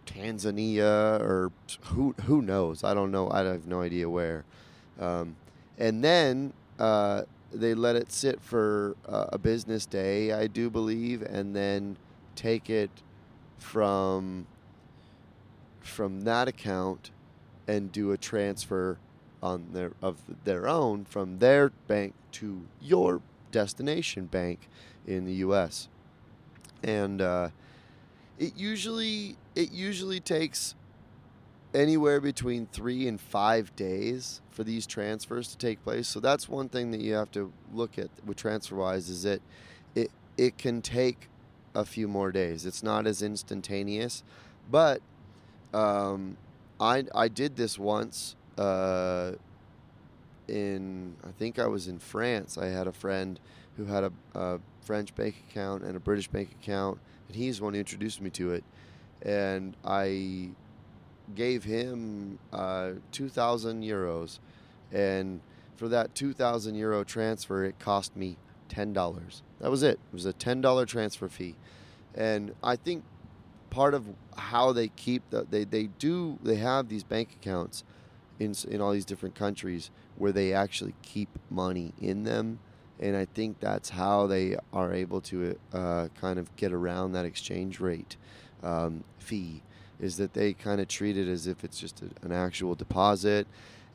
[0.07, 1.53] Tanzania or
[1.85, 2.85] who who knows?
[2.85, 3.31] I don't know.
[3.31, 4.45] I have no idea where.
[4.99, 5.37] Um,
[5.79, 11.23] and then uh, they let it sit for uh, a business day, I do believe,
[11.23, 11.97] and then
[12.35, 12.91] take it
[13.59, 14.47] from
[15.81, 17.11] from that account
[17.69, 18.99] and do a transfer
[19.43, 23.21] on their of their own from their bank to your
[23.53, 24.69] destination bank
[25.07, 25.89] in the U.S.
[26.83, 27.49] And uh,
[28.39, 30.77] it usually it usually takes
[31.75, 36.07] anywhere between three and five days for these transfers to take place.
[36.07, 39.43] So that's one thing that you have to look at with TransferWise is that
[39.95, 41.29] it it can take
[41.75, 42.67] a few more days.
[42.67, 44.23] It's not as instantaneous,
[44.71, 45.01] but
[45.75, 46.37] um,
[46.79, 48.37] I I did this once.
[48.57, 49.33] Uh,
[50.49, 52.57] in I think I was in France.
[52.57, 53.41] I had a friend
[53.77, 57.65] who had a, a French bank account and a British bank account, and he's the
[57.65, 58.65] one who introduced me to it.
[59.23, 60.51] And I
[61.35, 64.39] gave him uh, 2,000 euros.
[64.93, 65.41] And
[65.77, 68.37] for that 2,000 euro transfer, it cost me
[68.69, 69.43] $10.
[69.61, 69.99] That was it.
[70.11, 71.57] It was a $10 transfer fee.
[72.15, 73.05] And I think
[73.71, 77.85] part of how they keep that they, they do they have these bank accounts
[78.39, 82.59] in in all these different countries where they actually keep money in them
[82.99, 87.27] and I think that's how they are able to uh, kind of get around that
[87.27, 88.17] exchange rate
[88.67, 89.63] um, fee
[90.01, 93.47] is that they kind of treat it as if it's just a, an actual deposit.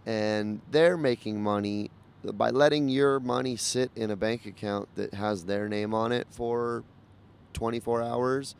[0.06, 1.92] And they're making money
[2.24, 6.28] by letting your money sit in a bank account that has their name on it
[6.30, 6.84] for
[7.54, 8.56] 24 hours.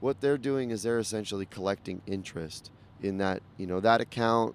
[0.00, 2.70] What they're doing is they're essentially collecting interest
[3.02, 4.54] in that you know that account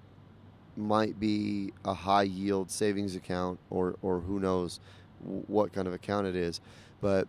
[0.76, 4.80] might be a high yield savings account or or who knows
[5.20, 6.62] what kind of account it is.
[7.02, 7.28] But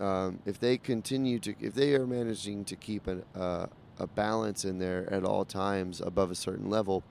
[0.00, 3.66] um, if they continue to if they are managing to keep a, uh,
[3.98, 7.02] a balance in there at all times above a certain level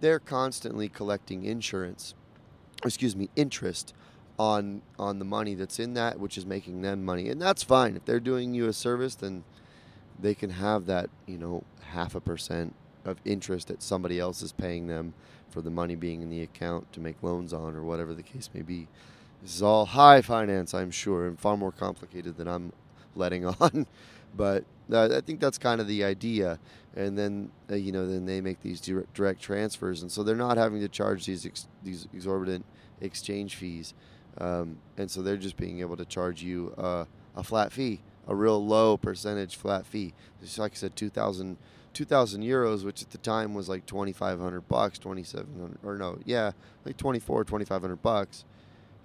[0.00, 2.14] they're constantly collecting insurance
[2.84, 3.94] excuse me interest
[4.38, 7.28] on on the money that's in that which is making them money.
[7.28, 7.96] And that's fine.
[7.96, 9.44] If they're doing you a service then
[10.18, 14.52] they can have that you know half a percent of interest that somebody else is
[14.52, 15.14] paying them
[15.48, 18.50] for the money being in the account to make loans on or whatever the case
[18.52, 18.88] may be
[19.46, 22.72] this is all high finance i'm sure and far more complicated than i'm
[23.14, 23.86] letting on.
[24.34, 26.58] But uh, i think that's kind of the idea.
[26.94, 30.56] And then uh, you know then they make these direct transfers and so they're not
[30.56, 32.64] having to charge these ex- these exorbitant
[33.00, 33.94] exchange fees.
[34.38, 37.04] Um, and so they're just being able to charge you uh,
[37.36, 40.12] a flat fee a real low percentage flat fee.
[40.40, 41.56] Just like I said, 2,000
[41.92, 46.50] 2,000 euros, which at the time was like 2,500 bucks, 2,700, or no, yeah,
[46.84, 48.44] like 24, 2,500 bucks,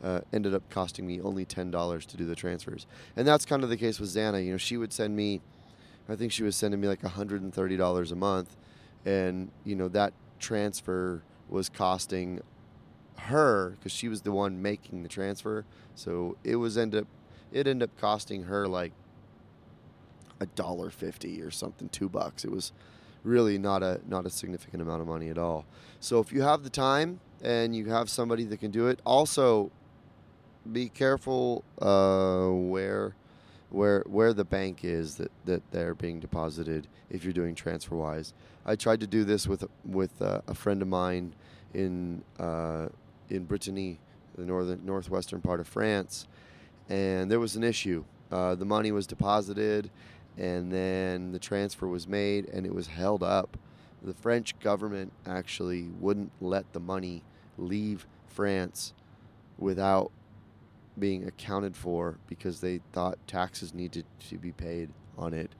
[0.03, 2.87] uh, ended up costing me only $10 to do the transfers.
[3.15, 4.43] And that's kind of the case with Xana.
[4.43, 5.41] You know, she would send me,
[6.09, 8.57] I think she was sending me like $130 a month.
[9.05, 12.41] And, you know, that transfer was costing
[13.17, 15.65] her because she was the one making the transfer.
[15.95, 17.07] So it was end up,
[17.51, 18.93] it ended up costing her like
[20.39, 22.43] a dollar fifty or something, two bucks.
[22.43, 22.73] It was
[23.23, 25.65] really not a not a significant amount of money at all.
[25.99, 29.71] So if you have the time and you have somebody that can do it, also
[30.69, 33.15] be careful uh, where
[33.69, 38.34] where where the bank is that, that they're being deposited if you're doing TransferWise.
[38.65, 41.34] I tried to do this with with uh, a friend of mine
[41.74, 42.88] in uh,
[43.30, 44.00] in Brittany,
[44.36, 46.28] the northern northwestern part of France,
[46.89, 48.04] and there was an issue.
[48.32, 49.89] Uh, the money was deposited,
[50.38, 53.58] and then the transfer was made and it was held up.
[54.04, 57.24] The French government actually wouldn't let the money
[57.58, 58.93] leave France
[59.60, 60.12] without
[60.99, 65.51] being accounted for because they thought taxes needed to be paid on it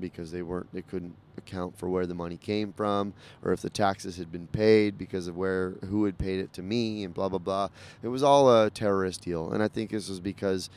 [0.00, 3.70] because they weren't they couldn't account for where the money came from or if the
[3.70, 7.28] taxes had been paid because of where who had paid it to me and blah
[7.28, 7.68] blah blah
[8.02, 10.70] it was all a terrorist deal and i think this was because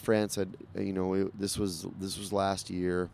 [0.00, 3.08] France had, you know, it, this was this was last year,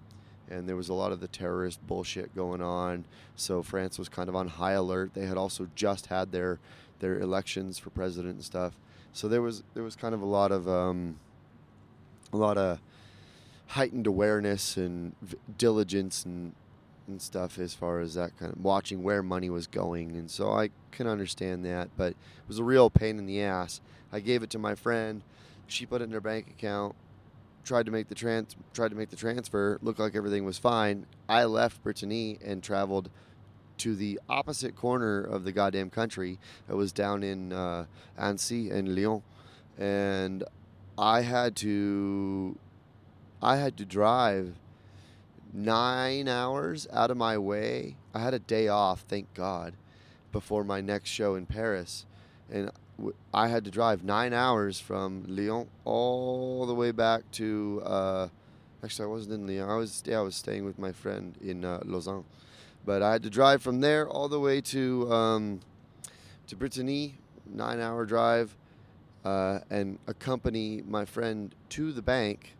[0.48, 3.04] and there was a lot of the terrorist bullshit going on.
[3.34, 5.12] So France was kind of on high alert.
[5.14, 6.58] They had also just had their
[7.00, 8.74] their elections for president and stuff.
[9.16, 11.16] So there was there was kind of a lot of um,
[12.32, 12.80] a lot of
[13.68, 16.52] heightened awareness and v- diligence and
[17.08, 20.16] and stuff as far as that kind of watching where money was going.
[20.16, 23.80] And so I can understand that, but it was a real pain in the ass.
[24.12, 25.22] I gave it to my friend
[25.66, 26.94] she put it in her bank account,
[27.64, 31.06] tried to make the trans tried to make the transfer, looked like everything was fine.
[31.26, 33.08] I left Brittany and traveled
[33.78, 36.38] to the opposite corner of the goddamn country.
[36.68, 37.86] It was down in uh,
[38.18, 39.22] Annecy and Lyon,
[39.78, 40.44] and
[40.98, 42.58] I had to
[43.42, 44.54] I had to drive
[45.52, 47.96] nine hours out of my way.
[48.14, 49.74] I had a day off, thank God,
[50.32, 52.06] before my next show in Paris,
[52.50, 52.70] and
[53.32, 57.82] I had to drive nine hours from Lyon all the way back to.
[57.84, 58.28] Uh,
[58.82, 59.68] actually, I wasn't in Lyon.
[59.68, 62.24] I was yeah, I was staying with my friend in uh, Lausanne,
[62.86, 65.60] but I had to drive from there all the way to um,
[66.46, 67.16] to Brittany,
[67.52, 68.56] nine hour drive,
[69.24, 72.54] uh, and accompany my friend to the bank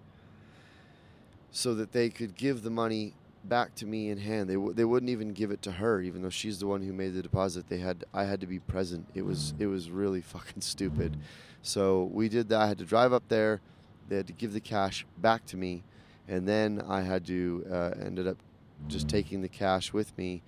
[1.53, 3.15] so that they could give the money
[3.45, 4.51] back to me in hand.
[4.51, 6.93] They w- they wouldn't even give it to her, even though she's the one who
[6.93, 7.69] made the deposit.
[7.69, 9.07] They had I had to be present.
[9.15, 11.17] It was it was really fucking stupid.
[11.63, 12.61] So we did that.
[12.61, 13.61] I had to drive up there.
[14.09, 15.85] They had to give the cash back to me,
[16.29, 18.37] and then I had to uh, ended up
[18.89, 20.43] just taking the cash with me,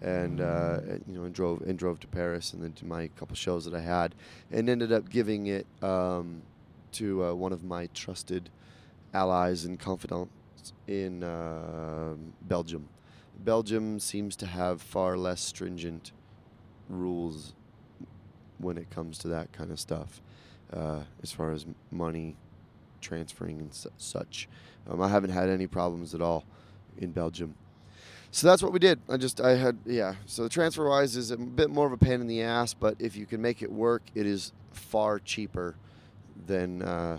[0.00, 3.36] and uh, you know and drove and drove to Paris and then to my couple
[3.36, 4.14] shows that I had,
[4.50, 6.42] and ended up giving it um,
[6.92, 8.50] to uh, one of my trusted
[9.14, 12.88] allies and confidants in uh, Belgium.
[13.38, 16.12] Belgium seems to have far less stringent
[16.88, 17.54] rules
[18.58, 20.20] when it comes to that kind of stuff,
[20.72, 22.36] uh, as far as money
[23.00, 24.48] transferring and su- such.
[24.88, 26.44] Um, I haven't had any problems at all
[26.96, 27.54] in Belgium.
[28.30, 29.00] So that's what we did.
[29.08, 30.14] I just I had yeah.
[30.26, 33.16] So the TransferWise is a bit more of a pain in the ass, but if
[33.16, 35.76] you can make it work, it is far cheaper
[36.46, 37.18] than uh,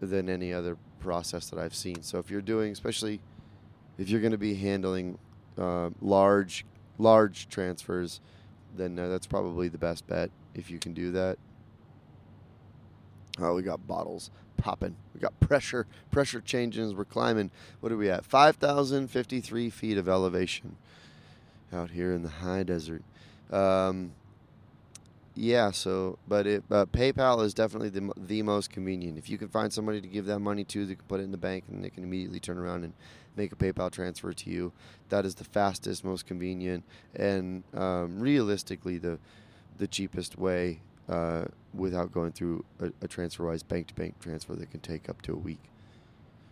[0.00, 2.02] than any other process that I've seen.
[2.02, 3.20] So if you're doing, especially
[3.98, 5.18] if you're going to be handling
[5.58, 6.64] uh, large
[6.98, 8.20] large transfers,
[8.76, 11.38] then uh, that's probably the best bet if you can do that.
[13.38, 14.30] Oh, we got bottles
[14.60, 14.96] popping.
[15.14, 16.94] We got pressure pressure changes.
[16.94, 17.50] We're climbing.
[17.80, 18.24] What are we at?
[18.24, 20.76] Five thousand fifty three feet of elevation
[21.72, 23.02] out here in the high desert.
[23.50, 24.12] Um,
[25.34, 29.18] yeah, so but it uh, PayPal is definitely the the most convenient.
[29.18, 31.30] If you can find somebody to give that money to, they can put it in
[31.30, 32.92] the bank and they can immediately turn around and
[33.36, 34.72] make a PayPal transfer to you.
[35.08, 36.84] That is the fastest, most convenient,
[37.14, 39.18] and um, realistically the
[39.78, 40.80] the cheapest way
[41.10, 41.44] uh,
[41.74, 45.32] without going through a, a TransferWise bank to bank transfer that can take up to
[45.32, 45.60] a week.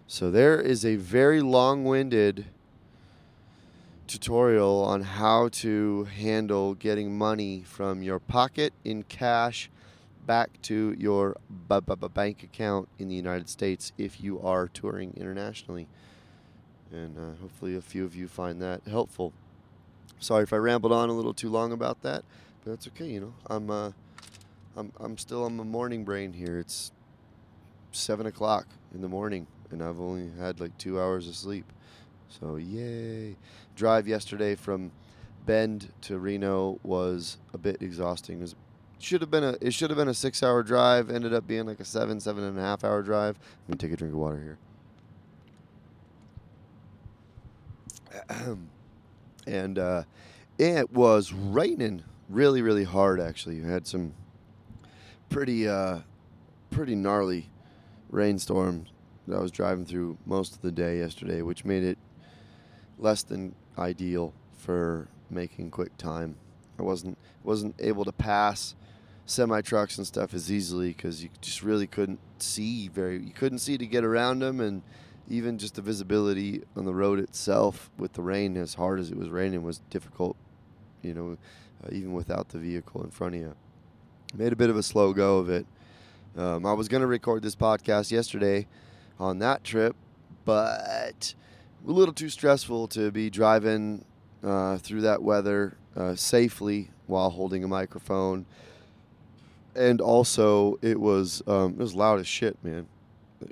[0.06, 2.46] So there is a very long-winded
[4.06, 9.70] tutorial on how to handle getting money from your pocket in cash
[10.26, 11.36] back to your
[11.68, 15.86] b- b- bank account in the United States if you are touring internationally.
[16.90, 19.32] And uh, hopefully, a few of you find that helpful.
[20.18, 22.24] Sorry if I rambled on a little too long about that,
[22.64, 23.06] but that's okay.
[23.06, 23.90] You know, I'm uh,
[24.76, 26.58] I'm I'm still on my morning brain here.
[26.58, 26.92] It's
[27.92, 31.72] seven o'clock in the morning, and I've only had like two hours of sleep.
[32.28, 33.36] So yay!
[33.74, 34.92] Drive yesterday from
[35.46, 38.38] Bend to Reno was a bit exhausting.
[38.38, 38.54] It was,
[38.98, 41.10] should have been a it should have been a six hour drive.
[41.10, 43.38] Ended up being like a seven seven and a half hour drive.
[43.66, 44.58] Let me take a drink of water
[48.30, 48.58] here.
[49.46, 50.02] and uh,
[50.58, 53.20] it was raining really really hard.
[53.20, 54.12] Actually, we had some
[55.28, 56.00] pretty uh,
[56.70, 57.50] pretty gnarly
[58.10, 58.86] rainstorm
[59.26, 61.98] that I was driving through most of the day yesterday, which made it
[62.98, 66.36] less than ideal for making quick time.
[66.78, 68.74] I wasn't wasn't able to pass
[69.26, 73.58] semi trucks and stuff as easily because you just really couldn't see very you couldn't
[73.58, 74.82] see to get around them and
[75.28, 79.18] even just the visibility on the road itself with the rain as hard as it
[79.18, 80.34] was raining was difficult
[81.02, 81.36] you know
[81.84, 83.54] uh, even without the vehicle in front of you
[84.34, 85.66] made a bit of a slow go of it
[86.36, 88.66] um, i was going to record this podcast yesterday
[89.18, 89.96] on that trip
[90.44, 91.34] but
[91.86, 94.04] a little too stressful to be driving
[94.42, 98.46] uh, through that weather uh, safely while holding a microphone.
[99.74, 102.86] And also, it was um, it was loud as shit, man.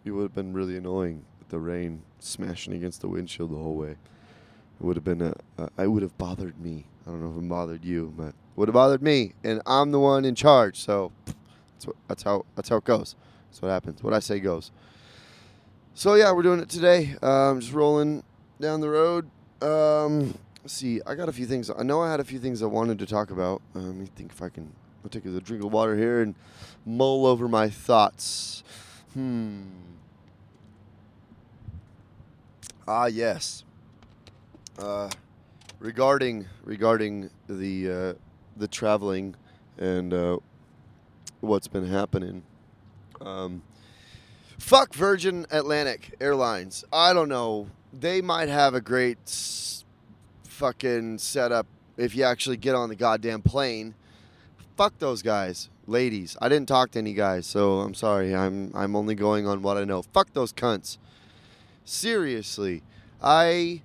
[0.05, 3.77] It would have been really annoying with the rain smashing against the windshield the whole
[3.77, 3.91] way.
[3.91, 6.87] It would have been a, a it would have bothered me.
[7.07, 10.01] I don't know if it bothered you, but would have bothered me, and I'm the
[10.01, 10.81] one in charge.
[10.81, 13.15] So that's what, that's how that's how it goes.
[13.51, 14.03] That's what happens.
[14.03, 14.73] What I say goes.
[15.95, 17.15] So yeah, we're doing it today.
[17.23, 18.23] Um, just rolling
[18.61, 19.31] down the road.
[19.63, 20.37] Um,
[20.67, 21.01] see.
[21.07, 21.71] I got a few things.
[21.71, 23.63] I know I had a few things I wanted to talk about.
[23.75, 24.73] Uh, let me think if I can.
[25.05, 26.35] I'll take a drink of water here and
[26.85, 28.65] mull over my thoughts.
[29.15, 29.63] Hmm.
[32.89, 33.65] Ah yes.
[34.79, 35.09] Uh,
[35.79, 38.15] regarding regarding the uh,
[38.57, 39.35] the traveling
[39.79, 40.39] and uh,
[41.41, 42.43] what's been happening.
[43.21, 43.63] Um,
[44.59, 46.85] fuck Virgin Atlantic Airlines.
[46.93, 47.69] I don't know.
[47.93, 49.19] They might have a great
[50.45, 53.95] fucking setup if you actually get on the goddamn plane.
[54.77, 56.37] Fuck those guys, ladies.
[56.41, 58.35] I didn't talk to any guys, so I'm sorry.
[58.35, 60.03] I'm I'm only going on what I know.
[60.03, 60.99] Fuck those cunts.
[61.85, 62.83] Seriously,
[63.23, 63.83] I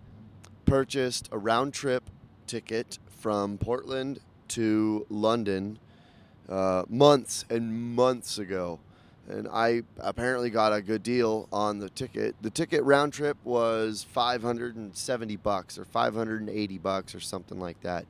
[0.65, 2.09] purchased a round trip
[2.47, 4.19] ticket from Portland
[4.51, 5.79] to London
[6.49, 8.79] uh, months and months ago.
[9.29, 12.35] And I apparently got a good deal on the ticket.
[12.41, 18.05] The ticket round trip was 570 bucks or 580 bucks or something like that.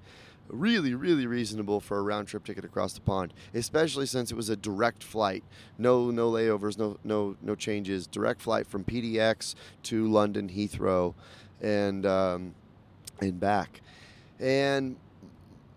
[0.47, 4.49] Really, really reasonable for a round trip ticket across the pond, especially since it was
[4.49, 5.43] a direct flight.
[5.77, 8.07] No, no layovers, no, no, no changes.
[8.07, 11.13] Direct flight from PDX to London Heathrow,
[11.61, 12.55] and um,
[13.21, 13.81] and back.
[14.39, 14.97] And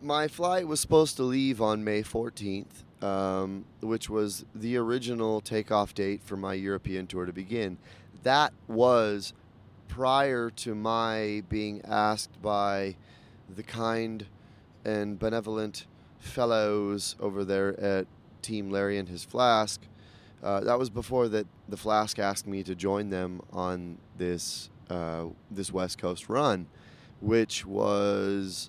[0.05, 5.95] my flight was supposed to leave on May 14th, um, which was the original takeoff
[5.95, 7.79] date for my European tour to begin.
[8.23, 9.33] That was
[9.89, 12.97] prior to my being asked by
[13.49, 14.27] the kind
[14.85, 15.87] and benevolent
[16.19, 18.07] fellows over there at
[18.43, 19.81] Team Larry and his Flask.
[20.43, 25.25] Uh, that was before that the Flask asked me to join them on this uh,
[25.51, 26.67] this West Coast run,
[27.21, 28.69] which was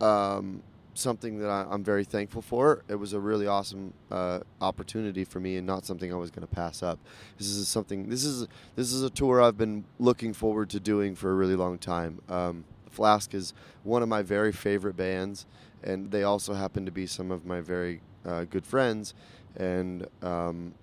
[0.00, 0.62] um,
[0.98, 2.82] something that I, am very thankful for.
[2.88, 6.46] It was a really awesome uh, opportunity for me, and not something I was going
[6.46, 6.98] to pass up.
[7.38, 8.08] This is something.
[8.08, 8.46] This is
[8.76, 12.20] this is a tour I've been looking forward to doing for a really long time.
[12.28, 15.46] Um, Flask is one of my very favorite bands,
[15.82, 19.14] and they also happen to be some of my very uh, good friends,
[19.56, 20.74] and um,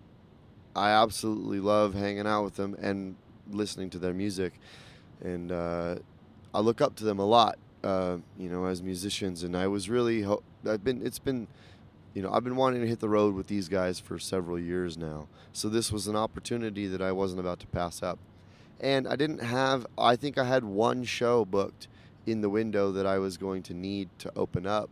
[0.75, 3.15] I absolutely love hanging out with them and
[3.51, 4.53] listening to their music,
[5.21, 5.95] and uh,
[6.53, 9.43] I look up to them a lot uh, you know, as musicians.
[9.43, 11.47] And I was really, ho- I've been, it's been,
[12.13, 14.97] you know, I've been wanting to hit the road with these guys for several years
[14.97, 15.27] now.
[15.53, 18.17] So this was an opportunity that I wasn't about to pass up.
[18.81, 21.87] And I didn't have, I think I had one show booked
[22.25, 24.89] in the window that I was going to need to open up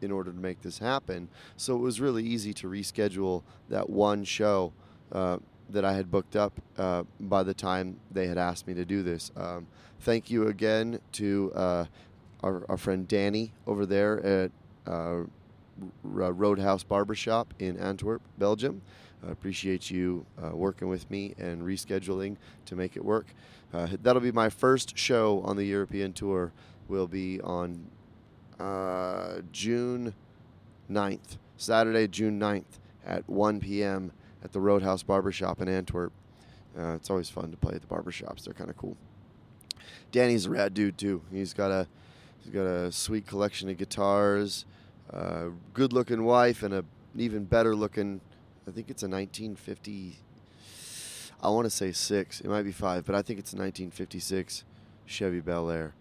[0.00, 1.28] in order to make this happen.
[1.56, 4.72] So it was really easy to reschedule that one show
[5.12, 8.84] uh, that I had booked up uh, by the time they had asked me to
[8.84, 9.30] do this.
[9.36, 9.66] Um,
[10.00, 11.84] thank you again to uh,
[12.42, 14.50] our, our friend Danny over there at
[14.86, 15.22] uh,
[16.02, 18.82] Roadhouse Barbershop in Antwerp, Belgium.
[19.26, 22.36] I appreciate you uh, working with me and rescheduling
[22.66, 23.26] to make it work.
[23.72, 26.52] Uh, that'll be my first show on the European tour.
[26.88, 27.86] Will be on
[28.58, 30.14] uh, June
[30.90, 34.12] 9th, Saturday, June 9th at 1 p.m.
[34.42, 36.12] at the Roadhouse Barbershop in Antwerp.
[36.78, 38.44] Uh, it's always fun to play at the barbershops.
[38.44, 38.96] They're kind of cool.
[40.12, 41.22] Danny's a rad dude too.
[41.30, 41.86] He's got a
[42.50, 44.64] He's got a sweet collection of guitars,
[45.72, 46.84] good looking wife, and a
[47.16, 48.20] even better looking,
[48.66, 50.16] I think it's a 1950,
[51.40, 54.64] I want to say six, it might be five, but I think it's a 1956
[55.06, 55.94] Chevy Bel Air.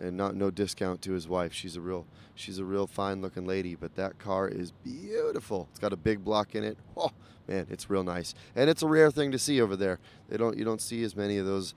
[0.00, 1.52] And not no discount to his wife.
[1.52, 5.68] She's a real she's a real fine looking lady, but that car is beautiful.
[5.70, 6.78] It's got a big block in it.
[6.96, 7.10] Oh
[7.46, 8.34] man, it's real nice.
[8.56, 9.98] And it's a rare thing to see over there.
[10.30, 11.74] They don't you don't see as many of those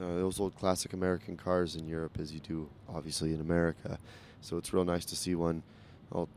[0.00, 3.98] uh, those old classic American cars in Europe as you do, obviously, in America.
[4.40, 5.62] So it's real nice to see one
[6.12, 6.28] all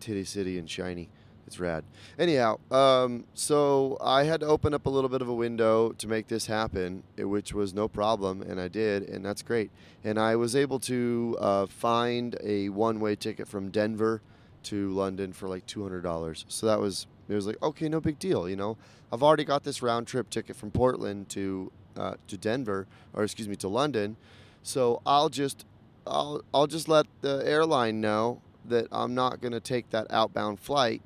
[0.00, 1.08] titty city and shiny.
[1.46, 1.84] It's rad.
[2.18, 6.08] Anyhow, um, so I had to open up a little bit of a window to
[6.08, 9.70] make this happen, which was no problem, and I did, and that's great.
[10.02, 14.22] And I was able to uh, find a one-way ticket from Denver
[14.64, 16.44] to London for like two hundred dollars.
[16.48, 18.76] So that was it was like okay, no big deal, you know.
[19.12, 23.48] I've already got this round trip ticket from Portland to uh, to Denver, or excuse
[23.48, 24.16] me, to London.
[24.62, 25.64] So I'll just
[26.06, 30.60] I'll I'll just let the airline know that I'm not going to take that outbound
[30.60, 31.02] flight,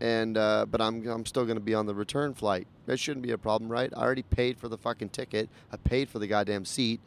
[0.00, 2.66] and uh, but I'm I'm still going to be on the return flight.
[2.86, 3.92] That shouldn't be a problem, right?
[3.96, 5.48] I already paid for the fucking ticket.
[5.72, 7.00] I paid for the goddamn seat.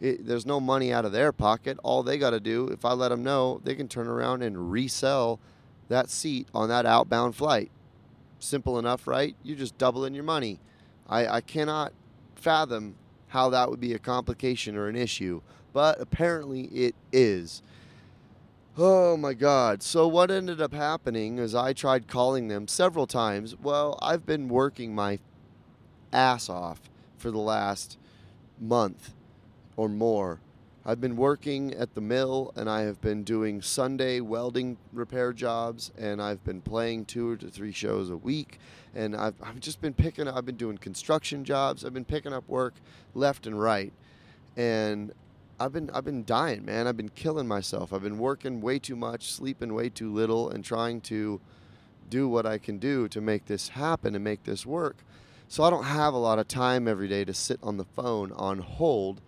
[0.00, 1.78] It, there's no money out of their pocket.
[1.82, 4.70] All they got to do, if I let them know, they can turn around and
[4.70, 5.38] resell
[5.88, 7.70] that seat on that outbound flight.
[8.38, 9.36] Simple enough, right?
[9.42, 10.58] You're just doubling your money.
[11.08, 11.92] I, I cannot
[12.40, 12.96] fathom
[13.28, 15.40] how that would be a complication or an issue,
[15.72, 17.62] but apparently it is.
[18.76, 19.82] Oh my God.
[19.82, 23.56] So, what ended up happening is I tried calling them several times.
[23.56, 25.18] Well, I've been working my
[26.12, 26.80] ass off
[27.16, 27.98] for the last
[28.58, 29.14] month
[29.76, 30.40] or more
[30.84, 35.92] I've been working at the mill and I have been doing Sunday welding repair jobs
[35.98, 38.58] and I've been playing two to three shows a week
[38.94, 41.84] and I've, I've just been picking I've been doing construction jobs.
[41.84, 42.74] I've been picking up work
[43.14, 43.92] left and right.
[44.56, 45.12] And
[45.58, 46.86] I've been I've been dying, man.
[46.86, 47.92] I've been killing myself.
[47.92, 51.40] I've been working way too much, sleeping way too little and trying to
[52.08, 54.96] do what I can do to make this happen and make this work.
[55.48, 58.32] So I don't have a lot of time every day to sit on the phone
[58.32, 59.20] on hold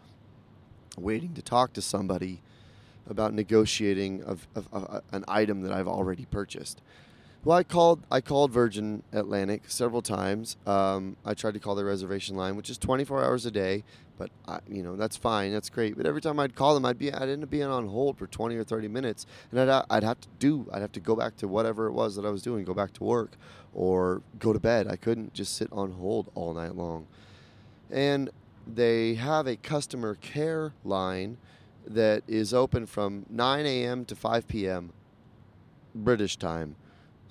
[0.97, 2.41] waiting to talk to somebody
[3.09, 6.81] about negotiating of, of, of, uh, an item that I've already purchased.
[7.45, 10.57] Well, I called I called Virgin Atlantic several times.
[10.65, 13.83] Um, I tried to call their reservation line, which is 24 hours a day,
[14.17, 15.97] but I, you know that's fine, that's great.
[15.97, 18.29] But every time I'd call them, I'd be I'd end up being on hold for
[18.29, 21.37] 20 or 30 minutes, and I'd I'd have to do I'd have to go back
[21.39, 23.33] to whatever it was that I was doing, go back to work,
[23.75, 24.87] or go to bed.
[24.87, 27.09] I couldn't just sit on hold all night long,
[27.91, 28.31] and
[28.73, 31.39] they have a customer care line
[31.85, 34.05] that is open from 9 a.m.
[34.05, 34.93] to 5 p.m.
[35.93, 36.77] British time.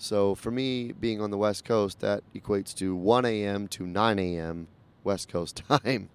[0.01, 3.67] So for me, being on the West Coast, that equates to 1 a.m.
[3.67, 4.67] to 9 a.m.
[5.03, 6.09] West Coast time.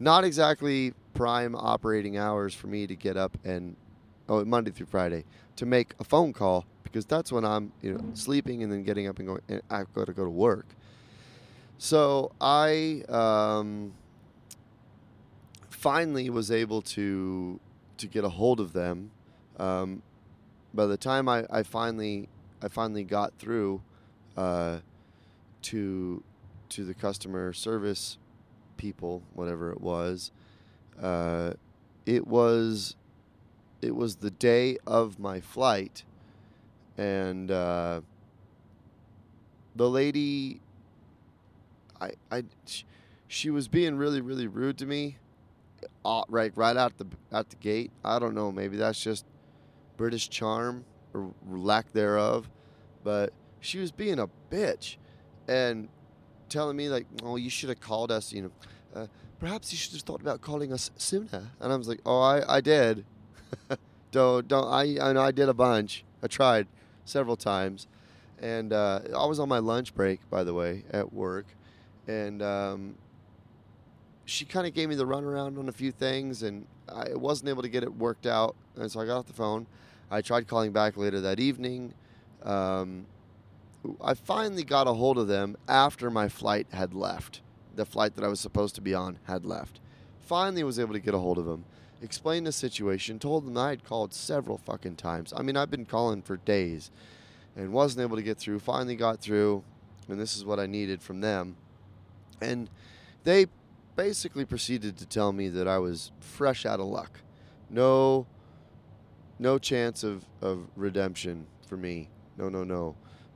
[0.00, 3.76] Not exactly prime operating hours for me to get up and
[4.28, 5.24] oh Monday through Friday
[5.54, 9.06] to make a phone call because that's when I'm you know sleeping and then getting
[9.06, 9.42] up and going.
[9.48, 10.66] And I've got to go to work.
[11.78, 13.92] So I um,
[15.68, 17.60] finally was able to
[17.98, 19.12] to get a hold of them.
[19.56, 20.02] Um,
[20.74, 22.28] by the time I, I finally
[22.62, 23.82] I finally got through
[24.36, 24.78] uh,
[25.62, 26.22] to
[26.70, 28.18] to the customer service
[28.76, 30.30] people, whatever it was.
[31.00, 31.54] Uh,
[32.06, 32.96] it was
[33.82, 36.04] it was the day of my flight,
[36.98, 38.00] and uh,
[39.74, 40.60] the lady,
[42.00, 42.44] I I,
[43.26, 45.16] she was being really really rude to me,
[46.04, 47.90] uh, right right out the at the gate.
[48.04, 49.24] I don't know, maybe that's just
[49.96, 50.84] British charm
[51.14, 52.48] or lack thereof,
[53.04, 54.96] but she was being a bitch
[55.48, 55.88] and
[56.48, 58.50] telling me like, "Oh, you should have called us," you know.
[58.94, 59.06] Uh,
[59.38, 61.50] perhaps you should have thought about calling us sooner.
[61.60, 63.04] And I was like, "Oh, I, I did.
[64.10, 66.04] don't don't I I know I did a bunch.
[66.22, 66.66] I tried
[67.04, 67.86] several times,
[68.40, 71.46] and uh, I was on my lunch break, by the way, at work,
[72.06, 72.94] and um,
[74.24, 77.62] she kind of gave me the runaround on a few things, and I wasn't able
[77.62, 78.54] to get it worked out.
[78.76, 79.66] And so I got off the phone.
[80.10, 81.94] I tried calling back later that evening.
[82.42, 83.06] Um,
[84.02, 87.40] I finally got a hold of them after my flight had left.
[87.76, 89.80] The flight that I was supposed to be on had left.
[90.18, 91.64] Finally, was able to get a hold of them,
[92.02, 95.32] explained the situation, told them I had called several fucking times.
[95.36, 96.90] I mean, I've been calling for days
[97.56, 98.58] and wasn't able to get through.
[98.60, 99.62] Finally, got through,
[100.08, 101.56] and this is what I needed from them.
[102.40, 102.68] And
[103.24, 103.46] they
[103.96, 107.20] basically proceeded to tell me that I was fresh out of luck.
[107.68, 108.26] No
[109.40, 112.08] no chance of, of redemption for me.
[112.36, 112.94] No, no, no.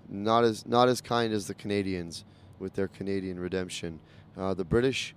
[0.09, 2.25] Not as not as kind as the Canadians
[2.59, 3.99] with their Canadian redemption.
[4.37, 5.15] Uh, the British,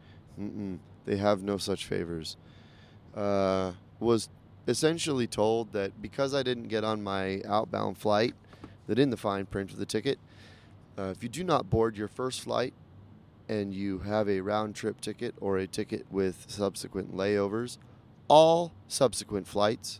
[1.06, 2.38] they have no such favors.
[3.14, 4.30] Uh, was
[4.68, 8.34] essentially told that because I didn't get on my outbound flight,
[8.88, 10.20] that in the fine print of the ticket,
[10.98, 12.74] uh, if you do not board your first flight
[13.50, 17.78] and you have a round trip ticket or a ticket with subsequent layovers,
[18.30, 20.00] all subsequent flights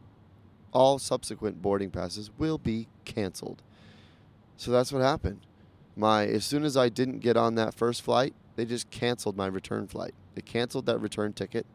[0.72, 3.62] all subsequent boarding passes will be canceled.
[4.58, 5.42] So that's what happened.
[5.96, 9.48] My as soon as I didn't get on that first flight, they just canceled my
[9.48, 10.14] return flight.
[10.36, 11.66] They canceled that return ticket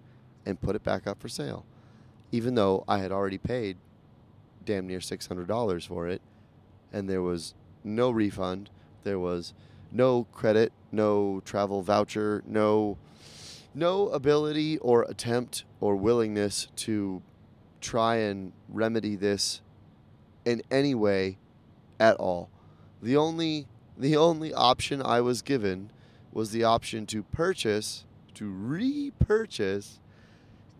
[0.44, 1.64] and put it back up for sale.
[2.30, 3.76] Even though I had already paid
[4.64, 6.22] damn near $600 for it
[6.92, 8.70] and there was no refund,
[9.02, 9.54] there was
[9.90, 12.98] no credit, no travel voucher, no
[13.74, 17.22] no ability or attempt or willingness to
[17.82, 19.60] try and remedy this
[20.44, 21.38] in any way
[22.00, 22.48] at all.
[23.02, 23.66] The only
[23.98, 25.90] the only option I was given
[26.32, 28.04] was the option to purchase
[28.34, 30.00] to repurchase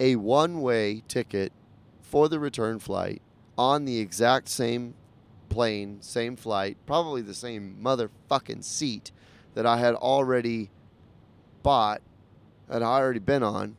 [0.00, 1.52] a one-way ticket
[2.00, 3.20] for the return flight
[3.58, 4.94] on the exact same
[5.50, 9.12] plane, same flight, probably the same motherfucking seat
[9.54, 10.70] that I had already
[11.62, 12.00] bought
[12.68, 13.76] that I already been on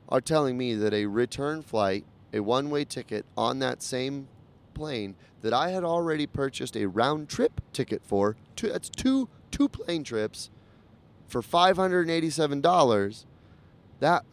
[0.10, 4.28] are telling me that a return flight, a one way ticket on that same
[4.74, 9.70] plane that I had already purchased a round trip ticket for, two, that's two, two
[9.70, 10.50] plane trips
[11.28, 13.26] for $587,
[14.00, 14.24] that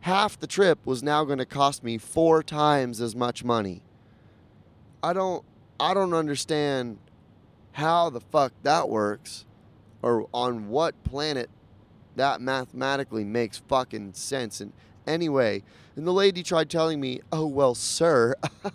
[0.00, 3.82] half the trip was now going to cost me four times as much money.
[5.02, 5.44] I don't
[5.80, 6.98] I don't understand
[7.72, 9.44] how the fuck that works
[10.02, 11.50] or on what planet
[12.16, 14.72] that mathematically makes fucking sense and
[15.06, 15.62] anyway.
[15.96, 18.34] And the lady tried telling me, oh, well, sir,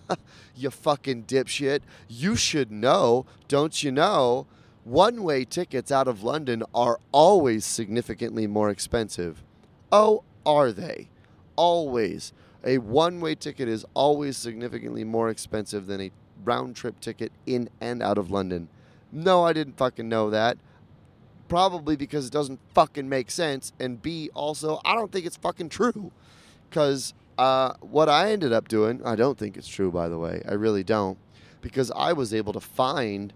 [0.56, 4.48] you fucking dipshit, you should know, don't you know?
[4.84, 9.42] One way tickets out of London are always significantly more expensive.
[9.92, 11.08] Oh, are they?
[11.56, 12.34] Always.
[12.66, 16.12] A one way ticket is always significantly more expensive than a
[16.44, 18.68] round trip ticket in and out of London.
[19.12, 20.58] No, I didn't fucking know that.
[21.48, 23.74] Probably because it doesn't fucking make sense.
[23.80, 26.12] And B, also, I don't think it's fucking true.
[26.70, 30.42] Because uh, what I ended up doing, I don't think it's true, by the way.
[30.48, 31.18] I really don't.
[31.62, 33.34] Because I was able to find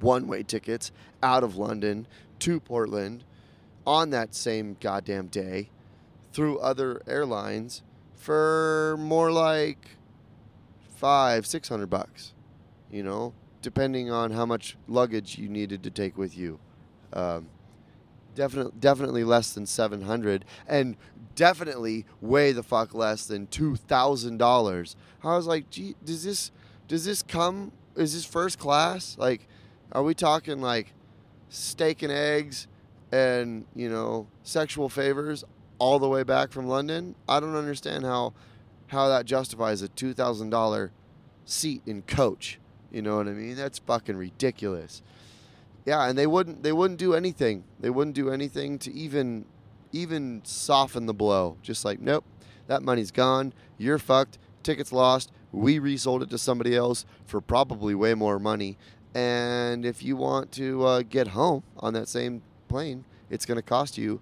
[0.00, 2.06] one way tickets out of London
[2.40, 3.24] to Portland
[3.86, 5.70] on that same goddamn day
[6.32, 7.82] through other airlines
[8.14, 9.96] for more like
[10.96, 12.32] five, six hundred bucks,
[12.90, 13.32] you know,
[13.64, 16.60] depending on how much luggage you needed to take with you.
[17.14, 17.48] Um,
[18.34, 20.96] definitely, definitely less than seven hundred, and
[21.34, 24.96] definitely way the fuck less than two thousand dollars.
[25.24, 26.52] I was like, gee, does this,
[26.88, 27.72] does this come?
[27.96, 29.16] Is this first class?
[29.18, 29.48] Like,
[29.92, 30.92] are we talking like
[31.48, 32.68] steak and eggs
[33.12, 35.42] and you know sexual favors
[35.78, 37.14] all the way back from London?
[37.26, 38.34] I don't understand how
[38.88, 40.92] how that justifies a two thousand dollar
[41.46, 42.58] seat in coach.
[42.94, 43.56] You know what I mean?
[43.56, 45.02] That's fucking ridiculous.
[45.84, 47.64] Yeah, and they wouldn't they wouldn't do anything.
[47.80, 49.46] They wouldn't do anything to even
[49.90, 51.56] even soften the blow.
[51.60, 52.24] Just like, nope,
[52.68, 53.52] that money's gone.
[53.78, 54.38] You're fucked.
[54.62, 55.32] Tickets lost.
[55.50, 58.78] We resold it to somebody else for probably way more money.
[59.12, 63.62] And if you want to uh, get home on that same plane, it's going to
[63.62, 64.20] cost you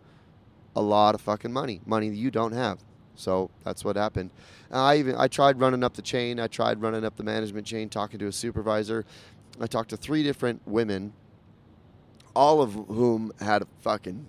[0.75, 2.79] a lot of fucking money, money that you don't have.
[3.15, 4.31] So that's what happened.
[4.71, 6.41] I even I tried running up the chain.
[6.41, 9.05] I tried running up the management chain, talking to a supervisor.
[9.61, 11.13] I talked to three different women,
[12.35, 14.27] all of whom had a fucking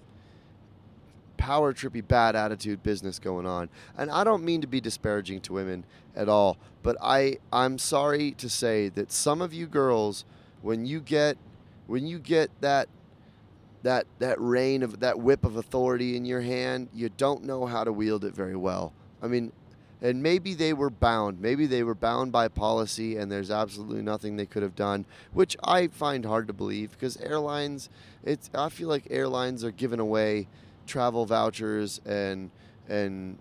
[1.38, 3.70] power trippy bad attitude business going on.
[3.98, 8.32] And I don't mean to be disparaging to women at all, but I I'm sorry
[8.32, 10.26] to say that some of you girls
[10.62, 11.38] when you get
[11.88, 12.88] when you get that
[13.84, 17.84] that that reign of that whip of authority in your hand, you don't know how
[17.84, 18.94] to wield it very well.
[19.22, 19.52] I mean,
[20.02, 21.40] and maybe they were bound.
[21.40, 25.56] Maybe they were bound by policy, and there's absolutely nothing they could have done, which
[25.64, 27.90] I find hard to believe because airlines.
[28.24, 30.48] It's I feel like airlines are giving away
[30.88, 32.52] travel vouchers and
[32.90, 33.38] and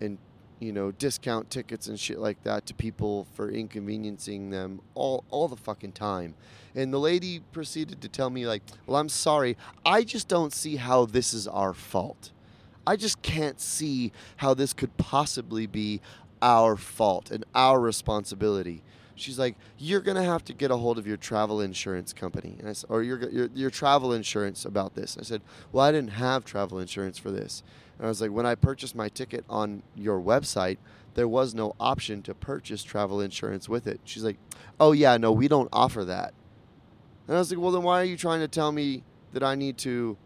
[0.00, 0.18] and
[0.60, 5.48] you know discount tickets and shit like that to people for inconveniencing them all all
[5.48, 6.34] the fucking time.
[6.74, 9.56] And the lady proceeded to tell me, like, well, I'm sorry.
[9.84, 12.30] I just don't see how this is our fault.
[12.86, 16.00] I just can't see how this could possibly be
[16.40, 18.82] our fault and our responsibility.
[19.18, 22.68] She's like, you're gonna have to get a hold of your travel insurance company, and
[22.68, 25.16] I said, or your, your your travel insurance about this.
[25.18, 25.42] I said,
[25.72, 27.62] well, I didn't have travel insurance for this,
[27.98, 30.78] and I was like, when I purchased my ticket on your website,
[31.14, 34.00] there was no option to purchase travel insurance with it.
[34.04, 34.38] She's like,
[34.78, 36.32] oh yeah, no, we don't offer that.
[37.26, 39.02] And I was like, well, then why are you trying to tell me
[39.32, 40.16] that I need to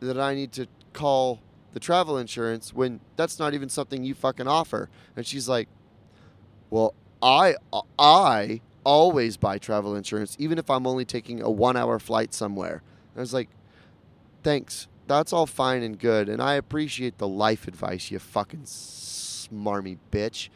[0.00, 1.40] that I need to call
[1.72, 4.88] the travel insurance when that's not even something you fucking offer?
[5.16, 5.68] And she's like,
[6.70, 6.94] well,
[7.24, 7.56] I
[7.98, 12.82] I always buy travel insurance, even if I'm only taking a one hour flight somewhere.
[13.14, 13.48] And I was like,
[14.42, 14.88] thanks.
[15.06, 20.48] That's all fine and good, and I appreciate the life advice, you fucking smarmy bitch.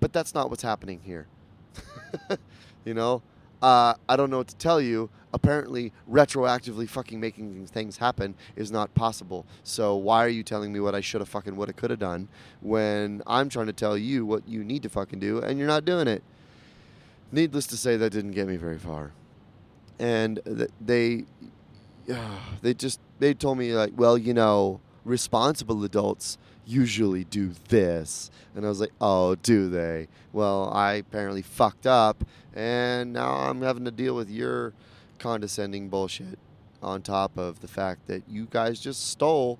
[0.00, 1.26] But that's not what's happening here.
[2.86, 3.20] You know,
[3.62, 5.10] uh, I don't know what to tell you.
[5.32, 9.44] Apparently, retroactively fucking making things happen is not possible.
[9.64, 11.98] So why are you telling me what I should have fucking would have could have
[11.98, 12.28] done
[12.60, 15.84] when I'm trying to tell you what you need to fucking do and you're not
[15.84, 16.22] doing it?
[17.32, 19.12] Needless to say, that didn't get me very far.
[19.98, 20.40] And
[20.80, 21.24] they,
[22.62, 28.30] they just they told me like, well, you know, responsible adults usually do this.
[28.54, 30.08] And I was like, oh, do they?
[30.32, 34.74] Well, I apparently fucked up, and now I'm having to deal with your
[35.18, 36.38] condescending bullshit
[36.82, 39.58] on top of the fact that you guys just stole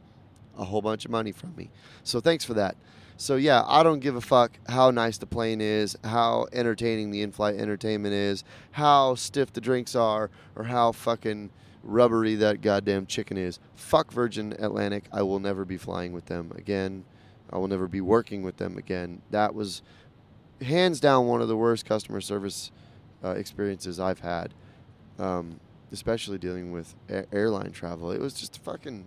[0.58, 1.70] a whole bunch of money from me.
[2.02, 2.76] So thanks for that.
[3.18, 7.22] So yeah, I don't give a fuck how nice the plane is, how entertaining the
[7.22, 11.50] in-flight entertainment is, how stiff the drinks are, or how fucking
[11.86, 13.58] rubbery that goddamn chicken is.
[13.74, 15.04] Fuck Virgin Atlantic.
[15.12, 17.04] I will never be flying with them again.
[17.50, 19.22] I will never be working with them again.
[19.30, 19.82] That was
[20.60, 22.70] hands down one of the worst customer service
[23.24, 24.52] uh, experiences I've had,
[25.18, 25.60] um,
[25.92, 28.10] especially dealing with a- airline travel.
[28.10, 29.06] It was just fucking.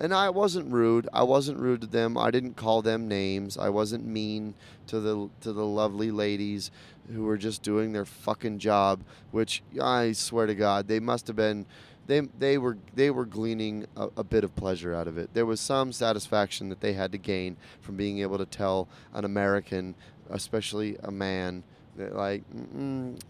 [0.00, 1.08] And I wasn't rude.
[1.12, 2.16] I wasn't rude to them.
[2.16, 3.58] I didn't call them names.
[3.58, 4.54] I wasn't mean
[4.86, 6.70] to the to the lovely ladies
[7.12, 9.02] who were just doing their fucking job.
[9.32, 11.66] Which I swear to God, they must have been
[12.08, 15.30] they they were they were gleaning a, a, bit of pleasure out of it.
[15.34, 19.24] There was some satisfaction that they had to gain from being able to tell an
[19.24, 19.94] American,
[20.30, 21.62] especially a man,
[21.96, 22.42] that like,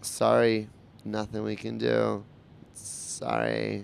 [0.01, 0.69] sorry,
[1.03, 2.23] nothing we can do.
[2.73, 3.83] Sorry,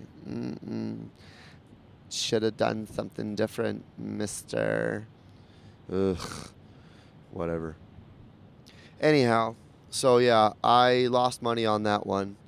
[2.10, 5.06] should have done something different, Mister.
[5.92, 6.48] Ugh,
[7.32, 7.76] whatever.
[8.98, 9.56] Anyhow,
[9.90, 12.38] so yeah, I lost money on that one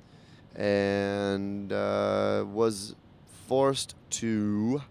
[0.55, 2.95] and uh, was
[3.47, 4.81] forced to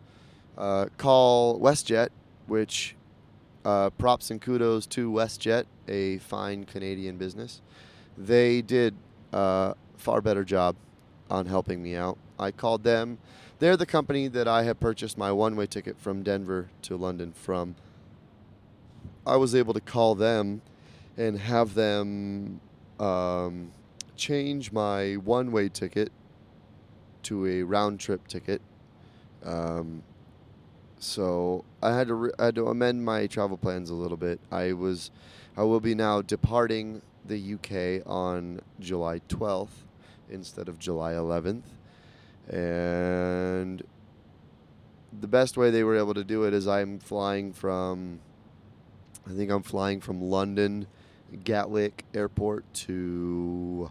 [0.56, 2.08] uh, call WestJet,
[2.46, 2.96] which
[3.64, 7.60] uh, props and kudos to WestJet, a fine Canadian business.
[8.16, 8.94] They did
[9.32, 10.76] a far better job
[11.30, 12.18] on helping me out.
[12.38, 13.18] I called them.
[13.58, 17.32] They're the company that I have purchased my one way ticket from Denver to London
[17.32, 17.74] from.
[19.26, 20.62] I was able to call them
[21.16, 22.60] and have them
[22.98, 23.72] um,
[24.18, 26.12] change my one way ticket
[27.22, 28.60] to a round trip ticket.
[29.44, 30.02] Um,
[30.98, 34.40] so I had to re- I had to amend my travel plans a little bit.
[34.50, 35.10] I was
[35.56, 39.84] I will be now departing the UK on July 12th
[40.30, 41.64] instead of July 11th.
[42.48, 43.82] And
[45.20, 48.20] the best way they were able to do it is I'm flying from
[49.28, 50.86] I think I'm flying from London
[51.44, 53.90] Gatwick Airport to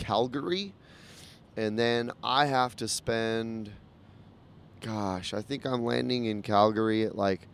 [0.00, 0.72] Calgary,
[1.56, 3.70] and then I have to spend.
[4.80, 7.46] Gosh, I think I'm landing in Calgary at like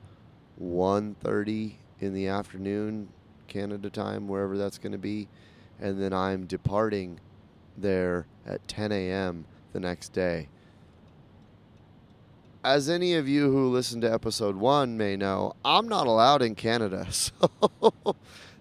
[0.62, 3.09] 1.30 in the afternoon,
[3.49, 5.28] Canada time, wherever that's going to be,
[5.80, 7.18] and then I'm departing
[7.76, 9.44] there at 10 a.m.
[9.72, 10.49] the next day.
[12.62, 16.55] As any of you who listened to episode one may know, I'm not allowed in
[16.55, 17.32] Canada, so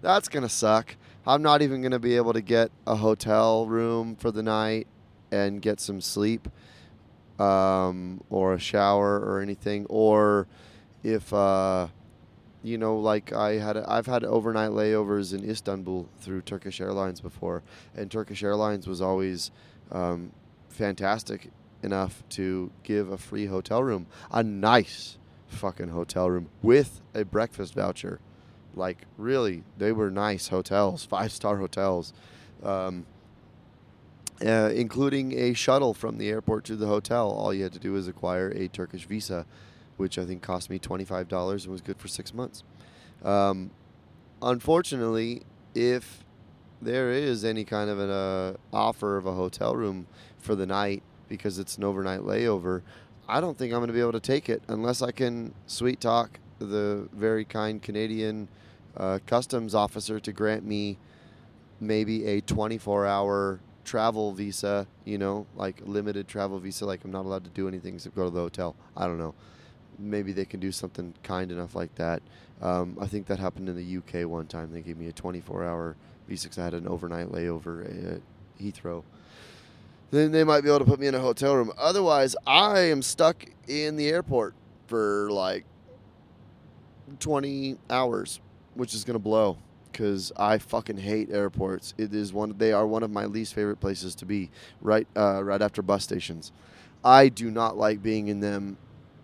[0.01, 0.95] that's going to suck.
[1.27, 4.87] I'm not even going to be able to get a hotel room for the night
[5.31, 6.47] and get some sleep
[7.39, 9.87] um, or a shower or anything.
[9.89, 10.47] Or
[11.03, 11.87] if, uh,
[12.61, 17.63] you know, like I had, I've had overnight layovers in Istanbul through Turkish Airlines before,
[17.95, 19.49] and Turkish Airlines was always
[19.91, 20.31] um,
[20.69, 21.49] fantastic
[21.81, 25.17] enough to give a free hotel room, a nice
[25.47, 28.19] fucking hotel room with a breakfast voucher.
[28.75, 32.13] Like really, they were nice hotels, five star hotels,
[32.63, 33.05] um,
[34.45, 37.29] uh, including a shuttle from the airport to the hotel.
[37.31, 39.45] All you had to do was acquire a Turkish visa,
[39.97, 42.63] which I think cost me twenty five dollars and was good for six months.
[43.23, 43.71] Um,
[44.41, 46.25] unfortunately, if
[46.81, 50.07] there is any kind of an uh, offer of a hotel room
[50.37, 52.81] for the night because it's an overnight layover,
[53.27, 55.99] I don't think I'm going to be able to take it unless I can sweet
[55.99, 58.47] talk the very kind Canadian
[58.97, 60.97] uh, customs officer to grant me
[61.79, 67.25] maybe a 24 hour travel visa, you know, like limited travel visa, like I'm not
[67.25, 68.75] allowed to do anything except go to the hotel.
[68.97, 69.35] I don't know.
[69.97, 72.21] Maybe they can do something kind enough like that.
[72.61, 74.71] Um, I think that happened in the UK one time.
[74.71, 75.95] They gave me a 24 hour
[76.27, 78.21] visa because I had an overnight layover at
[78.61, 79.03] Heathrow.
[80.11, 81.71] Then they might be able to put me in a hotel room.
[81.77, 84.53] Otherwise, I am stuck in the airport
[84.87, 85.65] for like
[87.19, 88.39] 20 hours
[88.75, 89.57] which is gonna blow
[89.91, 91.93] because I fucking hate airports.
[91.97, 94.51] It is one; they are one of my least favorite places to be.
[94.81, 96.51] Right, uh, right after bus stations.
[97.03, 98.77] I do not like being in them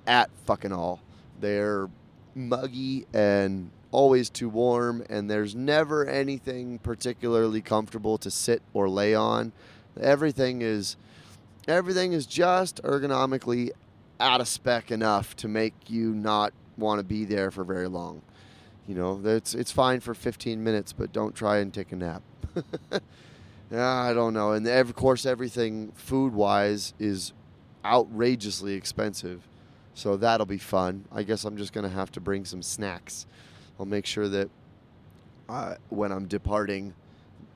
[0.07, 1.01] at fucking all.
[1.39, 1.89] They're
[2.35, 9.13] muggy and always too warm, and there's never anything particularly comfortable to sit or lay
[9.13, 9.51] on.
[9.99, 10.95] Everything is
[11.67, 13.71] everything is just ergonomically
[14.19, 18.21] out of spec enough to make you not want to be there for very long.
[18.87, 22.23] You know, it's it's fine for 15 minutes, but don't try and take a nap.
[23.73, 24.51] I don't know.
[24.51, 27.33] And of course, everything food wise is
[27.85, 29.47] outrageously expensive,
[29.93, 31.05] so that'll be fun.
[31.11, 33.27] I guess I'm just gonna have to bring some snacks.
[33.79, 34.49] I'll make sure that
[35.47, 36.93] uh, when I'm departing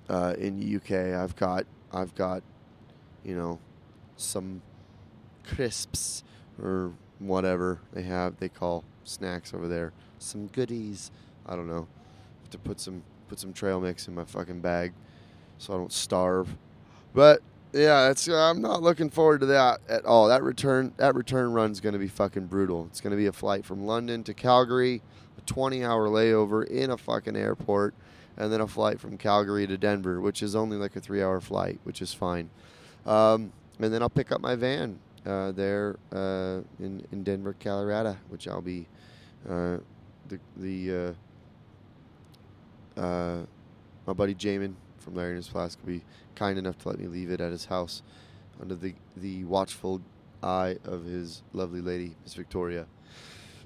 [0.10, 2.44] uh, in UK, I've got I've got
[3.24, 3.60] you know
[4.16, 4.62] some
[5.44, 6.24] crisps
[6.62, 9.94] or whatever they have they call snacks over there
[10.26, 11.12] some goodies.
[11.46, 11.88] I don't know.
[12.42, 14.94] Have to put some put some trail mix in my fucking bag
[15.58, 16.50] so I don't starve.
[17.14, 17.42] But
[17.74, 20.28] yeah, it's I'm not looking forward to that at all.
[20.28, 22.86] That return that return run's going to be fucking brutal.
[22.90, 25.02] It's going to be a flight from London to Calgary,
[25.38, 27.94] a 20-hour layover in a fucking airport,
[28.38, 31.80] and then a flight from Calgary to Denver, which is only like a 3-hour flight,
[31.84, 32.50] which is fine.
[33.06, 38.18] Um, and then I'll pick up my van uh, there uh, in in Denver, Colorado,
[38.30, 38.88] which I'll be
[39.50, 39.78] uh,
[40.28, 41.16] the the
[42.98, 43.46] uh, uh,
[44.06, 46.04] my buddy Jamin from Larry and His Flask will be
[46.36, 48.02] kind enough to let me leave it at his house
[48.62, 50.02] under the the watchful
[50.44, 52.88] eye of his lovely lady, Miss Victoria.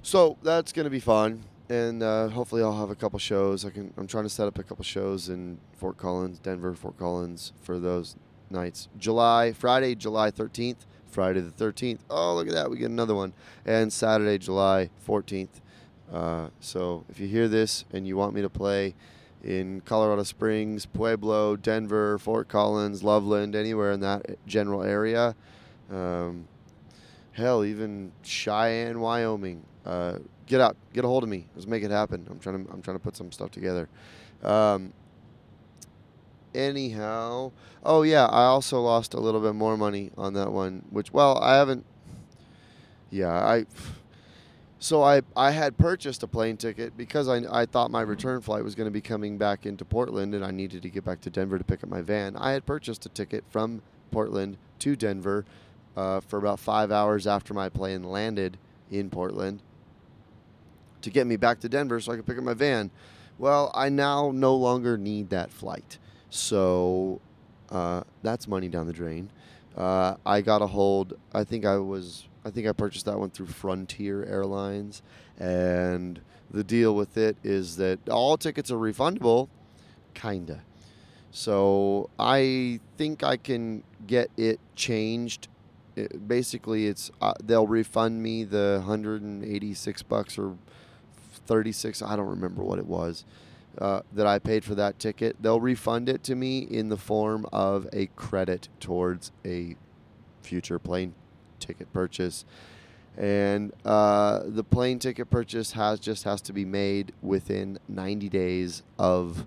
[0.02, 3.64] So that's gonna be fun, and uh, hopefully I'll have a couple shows.
[3.64, 3.92] I can.
[3.96, 7.78] I'm trying to set up a couple shows in Fort Collins, Denver, Fort Collins for
[7.78, 8.16] those
[8.50, 8.88] nights.
[8.98, 10.86] July Friday, July 13th.
[11.06, 11.98] Friday the 13th.
[12.08, 12.70] Oh, look at that.
[12.70, 13.32] We get another one.
[13.66, 15.60] And Saturday, July 14th.
[16.12, 18.94] Uh, so if you hear this and you want me to play
[19.42, 25.34] in Colorado Springs, Pueblo, Denver, Fort Collins, Loveland, anywhere in that general area,
[25.90, 26.46] um,
[27.32, 31.46] hell, even Cheyenne, Wyoming, uh, get out, get a hold of me.
[31.54, 32.26] Let's make it happen.
[32.30, 33.88] I'm trying to, I'm trying to put some stuff together.
[34.42, 34.92] Um,
[36.54, 37.52] anyhow,
[37.84, 41.38] oh yeah, I also lost a little bit more money on that one, which well,
[41.38, 41.84] I haven't.
[43.10, 43.66] Yeah, I.
[44.80, 48.64] So I I had purchased a plane ticket because I I thought my return flight
[48.64, 51.30] was going to be coming back into Portland and I needed to get back to
[51.30, 52.34] Denver to pick up my van.
[52.34, 55.44] I had purchased a ticket from Portland to Denver
[55.96, 58.56] uh, for about five hours after my plane landed
[58.90, 59.60] in Portland
[61.02, 62.90] to get me back to Denver so I could pick up my van.
[63.38, 65.98] Well, I now no longer need that flight.
[66.30, 67.20] So
[67.70, 69.30] uh, that's money down the drain.
[69.76, 71.14] Uh, I got a hold.
[71.34, 72.26] I think I was.
[72.44, 75.02] I think I purchased that one through Frontier Airlines,
[75.38, 76.20] and
[76.50, 79.48] the deal with it is that all tickets are refundable,
[80.14, 80.62] kinda.
[81.30, 85.48] So I think I can get it changed.
[85.96, 90.56] It, basically, it's uh, they'll refund me the 186 bucks or
[91.46, 92.02] 36.
[92.02, 93.24] I don't remember what it was
[93.78, 97.46] uh, that I paid for that ticket, they'll refund it to me in the form
[97.52, 99.76] of a credit towards a
[100.42, 101.14] future plane
[101.60, 102.44] ticket purchase.
[103.16, 108.82] And uh, the plane ticket purchase has just has to be made within 90 days
[108.98, 109.46] of.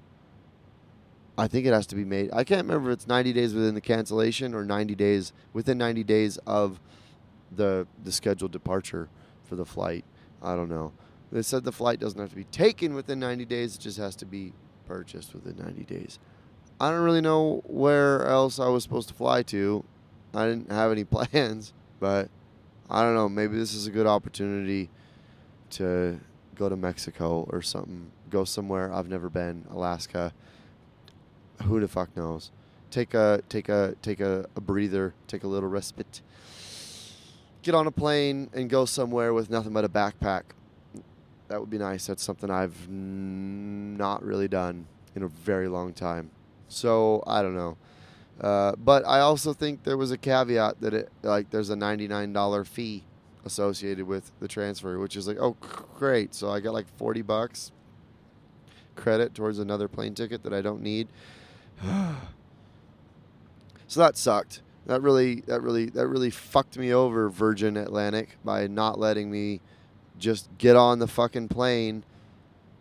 [1.36, 2.30] I think it has to be made.
[2.32, 6.04] I can't remember if it's 90 days within the cancellation or 90 days within 90
[6.04, 6.80] days of
[7.56, 9.10] the the scheduled departure
[9.44, 10.06] for the flight.
[10.42, 10.92] I don't know.
[11.32, 14.16] They said the flight doesn't have to be taken within 90 days, it just has
[14.18, 14.54] to be
[14.86, 16.20] purchased within 90 days.
[16.80, 19.84] I don't really know where else I was supposed to fly to.
[20.34, 22.28] I didn't have any plans, but
[22.90, 23.30] I don't know.
[23.30, 24.90] Maybe this is a good opportunity
[25.70, 26.20] to
[26.56, 28.12] go to Mexico or something.
[28.30, 30.34] Go somewhere I've never been, Alaska.
[31.64, 32.52] Who the fuck knows?
[32.92, 36.20] Take a take a take a, a breather, take a little respite.
[37.62, 40.44] Get on a plane and go somewhere with nothing but a backpack
[41.48, 42.08] that would be nice.
[42.08, 46.32] That's something I've not really done in a very long time.
[46.68, 47.78] So I don't know.
[48.42, 52.68] Uh, but I also think there was a caveat that it like there's a $99
[52.68, 53.04] fee
[53.46, 55.56] associated with the transfer, which is like, oh,
[55.96, 56.34] great.
[56.34, 57.72] So I got like 40 bucks
[58.96, 61.08] credit towards another plane ticket that I don't need.
[63.88, 64.62] so that sucked.
[64.86, 69.62] That really, that really, that really fucked me over, Virgin Atlantic, by not letting me
[70.18, 72.04] just get on the fucking plane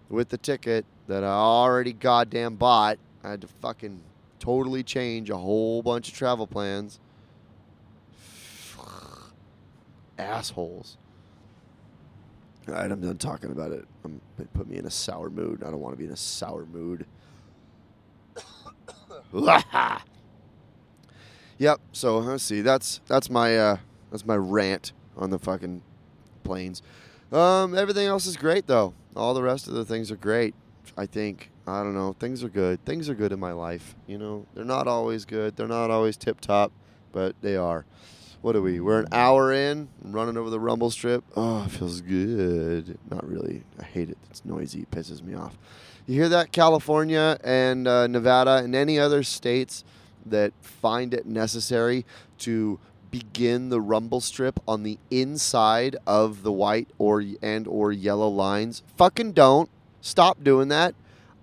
[0.08, 2.98] with the ticket that I already goddamn bought.
[3.22, 4.02] I had to fucking
[4.42, 6.98] totally change a whole bunch of travel plans.
[10.18, 10.98] Assholes.
[12.66, 13.84] All right, I'm done talking about it.
[14.04, 15.62] I'm, it put me in a sour mood.
[15.62, 17.06] I don't want to be in a sour mood.
[21.58, 21.80] yep.
[21.92, 22.62] So let's see.
[22.62, 23.76] That's that's my uh,
[24.10, 25.82] that's my rant on the fucking
[26.42, 26.82] planes.
[27.30, 28.94] Um, everything else is great though.
[29.14, 30.56] All the rest of the things are great.
[30.96, 31.51] I think.
[31.66, 32.14] I don't know.
[32.18, 32.84] Things are good.
[32.84, 33.94] Things are good in my life.
[34.06, 35.56] You know, they're not always good.
[35.56, 36.72] They're not always tip top,
[37.12, 37.84] but they are.
[38.40, 38.80] What are we?
[38.80, 39.88] We're an hour in.
[40.02, 41.22] Running over the rumble strip.
[41.36, 42.98] Oh, it feels good.
[43.08, 43.62] Not really.
[43.78, 44.18] I hate it.
[44.30, 44.80] It's noisy.
[44.80, 45.56] It pisses me off.
[46.06, 46.50] You hear that?
[46.50, 49.84] California and uh, Nevada and any other states
[50.26, 52.04] that find it necessary
[52.38, 52.80] to
[53.12, 58.82] begin the rumble strip on the inside of the white or and or yellow lines.
[58.96, 59.70] Fucking don't.
[60.00, 60.96] Stop doing that.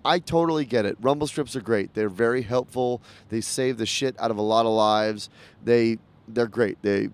[0.04, 0.96] I totally get it.
[1.00, 1.94] Rumble strips are great.
[1.94, 3.02] They're very helpful.
[3.28, 5.28] They save the shit out of a lot of lives.
[5.64, 5.98] They
[6.28, 6.78] they're great.
[6.82, 7.10] They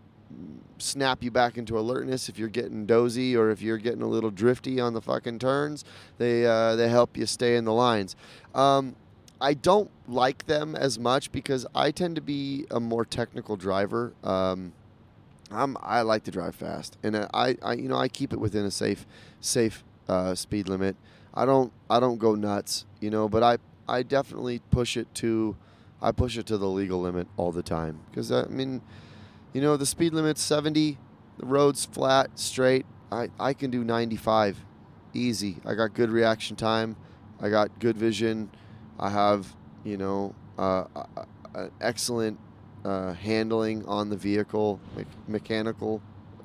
[0.79, 4.31] snap you back into alertness if you're getting dozy or if you're getting a little
[4.31, 5.85] drifty on the fucking turns.
[6.19, 8.15] They uh, they help you stay in the lines.
[8.55, 8.95] Um,
[9.41, 14.13] I don't like them as much because I tend to be a more technical driver.
[14.25, 14.73] Um,
[15.51, 18.65] I'm I like to drive fast, and I, I you know I keep it within
[18.65, 19.07] a safe
[19.41, 20.97] safe uh, speed limit.
[21.37, 25.57] I don't I don't go nuts, you know, but I I definitely push it to
[26.01, 28.81] I push it to the legal limit all the time because I mean,
[29.53, 30.99] you know, the speed limit's 70,
[31.39, 32.87] the road's flat, straight.
[33.13, 34.65] I I can do 95,
[35.13, 35.59] easy.
[35.65, 36.97] I got good reaction time.
[37.41, 38.51] I got good vision.
[38.99, 40.85] I have, you know, uh,
[41.55, 42.39] an excellent
[42.83, 46.01] uh, handling on the vehicle, me- mechanical.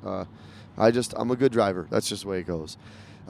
[0.05, 0.25] Uh,
[0.77, 1.87] I just I'm a good driver.
[1.89, 2.77] That's just the way it goes.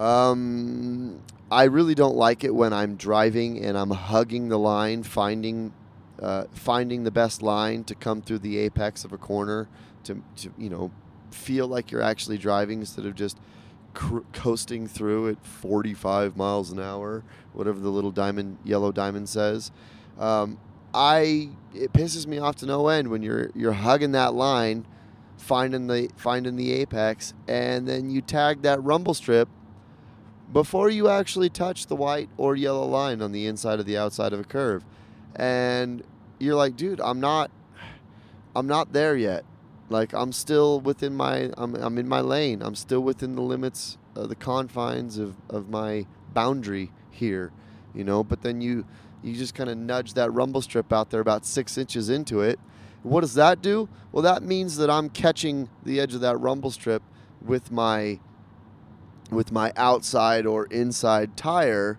[0.01, 1.21] Um,
[1.51, 5.73] I really don't like it when I'm driving and I'm hugging the line, finding
[6.19, 9.67] uh, finding the best line to come through the apex of a corner
[10.03, 10.91] to, to you know
[11.29, 13.37] feel like you're actually driving instead of just
[13.93, 17.23] cr- coasting through at 45 miles an hour,
[17.53, 19.71] whatever the little diamond yellow diamond says.
[20.17, 20.57] Um,
[20.95, 24.87] I it pisses me off to no end when you're you're hugging that line,
[25.37, 29.47] finding the finding the apex, and then you tag that rumble strip
[30.51, 34.33] before you actually touch the white or yellow line on the inside of the outside
[34.33, 34.83] of a curve.
[35.35, 36.03] And
[36.39, 37.51] you're like, dude, I'm not
[38.55, 39.45] I'm not there yet.
[39.89, 42.61] Like I'm still within my I'm I'm in my lane.
[42.61, 47.51] I'm still within the limits uh, the confines of, of my boundary here,
[47.93, 48.85] you know, but then you
[49.23, 52.59] you just kind of nudge that rumble strip out there about six inches into it.
[53.03, 53.87] What does that do?
[54.11, 57.03] Well, that means that I'm catching the edge of that rumble strip
[57.41, 58.19] with my
[59.31, 61.97] with my outside or inside tire.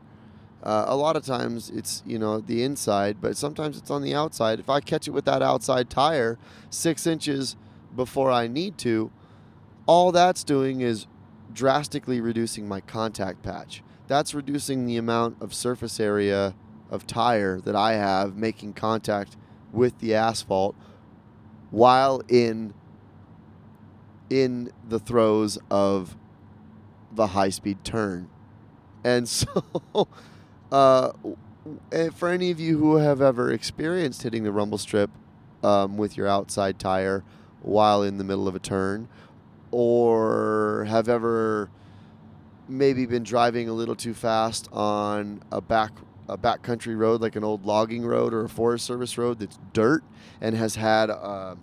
[0.62, 4.14] Uh, a lot of times it's you know the inside, but sometimes it's on the
[4.14, 4.60] outside.
[4.60, 6.38] If I catch it with that outside tire
[6.70, 7.56] six inches
[7.96, 9.10] before I need to,
[9.86, 11.06] all that's doing is
[11.52, 13.82] drastically reducing my contact patch.
[14.06, 16.54] That's reducing the amount of surface area
[16.90, 19.36] of tire that I have making contact
[19.72, 20.76] with the asphalt
[21.70, 22.74] while in
[24.28, 26.16] in the throes of
[27.14, 28.28] the high speed turn.
[29.04, 29.64] And so
[30.70, 31.12] uh,
[32.14, 35.10] for any of you who have ever experienced hitting the rumble strip
[35.62, 37.24] um, with your outside tire
[37.60, 39.08] while in the middle of a turn
[39.70, 41.70] or have ever
[42.68, 45.92] maybe been driving a little too fast on a back
[46.28, 50.02] a backcountry road like an old logging road or a forest service road that's dirt
[50.40, 51.54] and has had uh,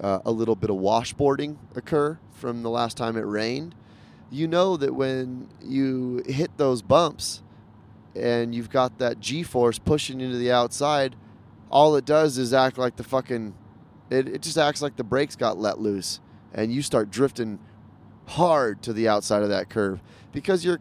[0.00, 3.74] uh, a little bit of washboarding occur from the last time it rained
[4.32, 7.42] you know that when you hit those bumps
[8.16, 11.14] and you've got that g-force pushing into the outside
[11.70, 13.54] all it does is act like the fucking
[14.10, 16.20] it, it just acts like the brakes got let loose
[16.52, 17.58] and you start drifting
[18.26, 20.00] hard to the outside of that curve
[20.32, 20.80] because you're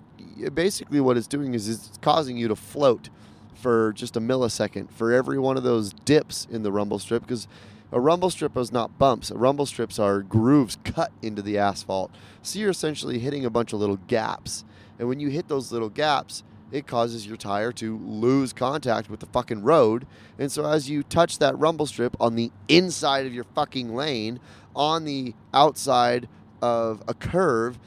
[0.53, 3.09] basically what it's doing is it's causing you to float
[3.53, 7.47] for just a millisecond for every one of those dips in the rumble strip because
[7.91, 9.31] a rumble strip is not bumps.
[9.31, 12.11] Rumble strips are grooves cut into the asphalt.
[12.41, 14.63] So you're essentially hitting a bunch of little gaps.
[14.97, 19.19] And when you hit those little gaps, it causes your tire to lose contact with
[19.19, 20.07] the fucking road.
[20.39, 24.39] And so as you touch that rumble strip on the inside of your fucking lane,
[24.75, 26.29] on the outside
[26.61, 27.77] of a curve,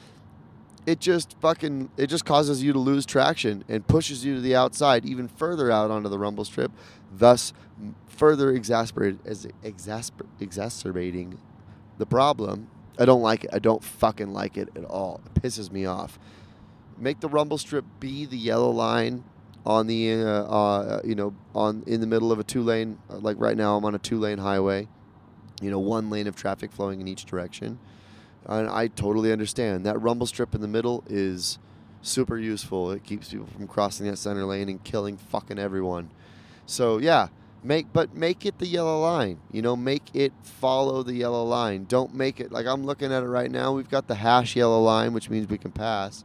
[0.85, 4.55] it just fucking it just causes you to lose traction and pushes you to the
[4.55, 6.71] outside even further out onto the rumble strip,
[7.11, 7.53] thus
[8.07, 11.39] further exasperated as exasper, exacerbating
[11.97, 12.69] the problem.
[12.97, 13.49] I don't like it.
[13.51, 15.21] I don't fucking like it at all.
[15.25, 16.17] It pisses me off.
[16.97, 19.23] Make the rumble strip be the yellow line
[19.65, 23.35] on the uh, uh, you know on in the middle of a two lane like
[23.39, 24.87] right now I'm on a two lane highway
[25.61, 27.79] you know one lane of traffic flowing in each direction
[28.47, 29.85] and I totally understand.
[29.85, 31.59] That rumble strip in the middle is
[32.01, 32.91] super useful.
[32.91, 36.11] It keeps people from crossing that center lane and killing fucking everyone.
[36.65, 37.29] So yeah
[37.65, 41.85] make but make it the yellow line you know make it follow the yellow line.
[41.85, 44.81] Don't make it like i'm looking at it right now we've got the hash yellow
[44.81, 46.23] line which means we can pass.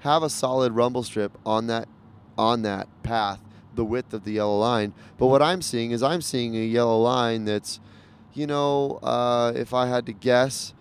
[0.00, 1.88] Have a solid rumble strip on that
[2.36, 3.40] on that path
[3.74, 4.92] the width of the yellow line.
[5.16, 7.80] But what i'm seeing is i'm seeing a yellow line that's
[8.32, 10.74] you know uh, if i had to guess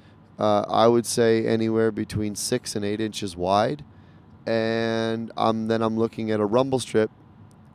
[0.44, 3.84] uh, i would say anywhere between six and eight inches wide
[4.46, 5.32] and
[5.70, 7.12] then i'm looking at a rumble strip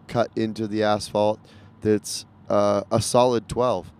[0.06, 1.38] cut into the asphalt
[1.80, 3.92] that's uh, a solid 12,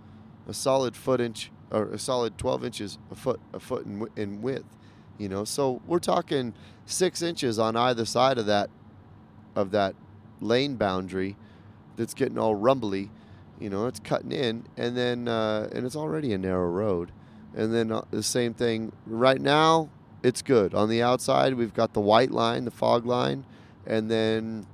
[0.49, 4.43] a solid foot inch or a solid 12 inches a foot a foot in, in
[4.43, 4.65] width.
[5.19, 6.55] You know, so we're talking
[6.87, 8.71] six inches on either side of that
[9.55, 9.95] of that
[10.41, 11.37] lane boundary
[11.97, 13.11] that's getting all rumbly.
[13.59, 17.11] You know, it's cutting in, and then uh, and it's already a narrow road.
[17.57, 19.91] And then uh, the same thing right now.
[20.23, 21.55] It's good on the outside.
[21.55, 23.45] We've got the white line, the fog line,
[23.87, 24.67] and then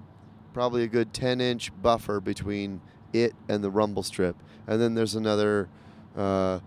[0.54, 2.80] probably a good 10 inch buffer between
[3.12, 4.36] it and the rumble strip.
[4.66, 5.68] And then there's another
[6.16, 6.60] uh,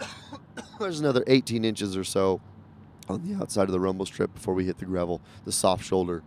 [0.80, 2.40] there's another 18 inches or so
[3.08, 6.22] on the outside of the rumble strip before we hit the gravel, the soft shoulder.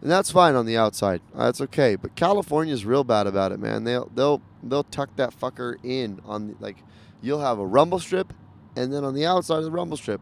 [0.00, 1.20] And that's fine on the outside.
[1.34, 1.96] That's okay.
[1.96, 3.84] But California's real bad about it, man.
[3.84, 6.76] They'll they'll they'll tuck that fucker in on the, like
[7.20, 8.32] you'll have a rumble strip
[8.76, 10.20] and then on the outside of the rumble strip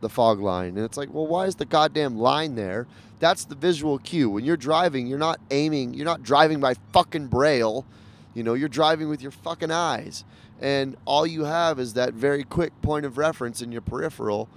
[0.00, 0.76] the fog line.
[0.76, 2.86] And it's like, well, why is the goddamn line there?
[3.18, 4.28] That's the visual cue.
[4.28, 7.86] When you're driving, you're not aiming, you're not driving by fucking braille.
[8.34, 10.24] You know, you're driving with your fucking eyes,
[10.60, 14.50] and all you have is that very quick point of reference in your peripheral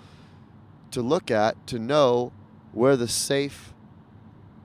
[0.92, 2.34] to look at to know
[2.74, 3.74] where the safe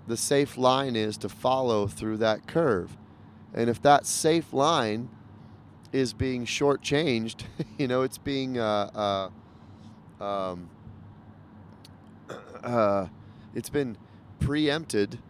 [0.07, 2.97] the safe line is to follow through that curve.
[3.55, 5.09] And if that safe line
[5.95, 7.45] is being shortchanged,
[7.79, 9.31] you know, it's being uh,
[10.21, 10.69] uh, um,
[12.65, 13.07] uh,
[13.55, 13.97] it's been
[14.41, 15.21] preempted,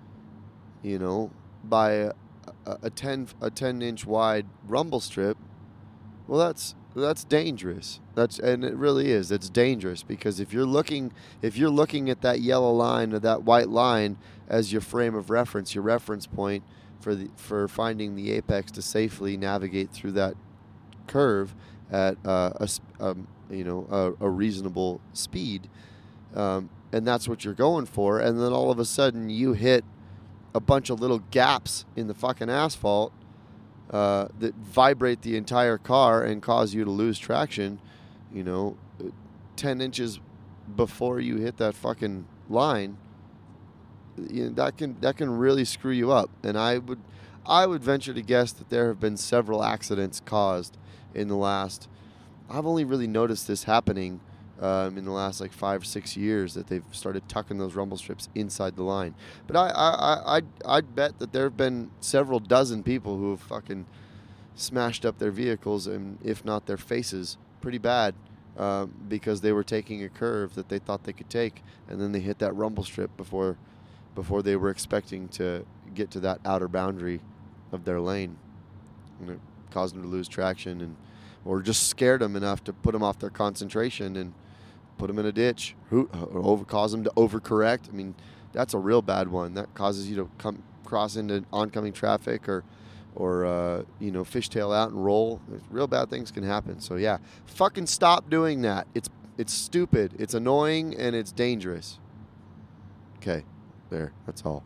[0.83, 1.31] you know,
[1.63, 2.13] by a,
[2.65, 5.37] a, 10 a 10 inch wide rumble strip.
[6.27, 8.01] Well, that's that's dangerous.
[8.15, 9.31] That's and it really is.
[9.31, 11.13] It's dangerous because if you're looking
[11.43, 14.17] if you're looking at that yellow line or that white line
[14.49, 16.65] as your frame of reference, your reference point
[17.01, 20.35] for the for finding the apex to safely navigate through that
[21.07, 21.55] curve
[21.91, 22.69] at uh, a
[23.01, 25.69] um, you know a, a reasonable speed,
[26.35, 28.21] um, and that's what you're going for.
[28.21, 29.85] And then all of a sudden you hit
[30.55, 33.13] a bunch of little gaps in the fucking asphalt
[33.91, 37.81] uh, that vibrate the entire car and cause you to lose traction.
[38.33, 38.77] You know,
[39.57, 40.21] ten inches
[40.75, 42.97] before you hit that fucking line.
[44.31, 46.31] You know, that can that can really screw you up.
[46.43, 47.01] And I would
[47.47, 50.77] I would venture to guess that there have been several accidents caused
[51.15, 51.89] in the last.
[52.51, 54.21] I've only really noticed this happening
[54.61, 58.29] um, in the last like five six years that they've started tucking those rumble strips
[58.35, 59.15] inside the line.
[59.47, 60.43] But I I I
[60.77, 63.87] I'd, bet that there have been several dozen people who have fucking
[64.55, 68.15] smashed up their vehicles and if not their faces pretty bad.
[68.57, 72.13] Um, because they were taking a curve that they thought they could take, and then
[72.13, 73.57] they hit that rumble strip before,
[74.15, 77.21] before they were expecting to get to that outer boundary
[77.73, 78.37] of their lane,
[79.19, 79.41] and it
[79.73, 80.95] caused them to lose traction and,
[81.45, 84.33] or just scared them enough to put them off their concentration and
[84.99, 87.89] put them in a ditch, or over, cause them to overcorrect.
[87.89, 88.15] I mean,
[88.53, 89.55] that's a real bad one.
[89.55, 92.65] That causes you to come cross into oncoming traffic or
[93.17, 95.41] or uh, you know fishtail out and roll.
[95.71, 96.81] Real bad things can happen.
[96.81, 98.87] So yeah, fucking stop doing that.
[98.95, 99.09] It's
[99.39, 100.15] it's stupid.
[100.19, 101.99] It's annoying and it's dangerous.
[103.19, 103.45] Okay,
[103.91, 104.13] there.
[104.27, 104.65] That's all.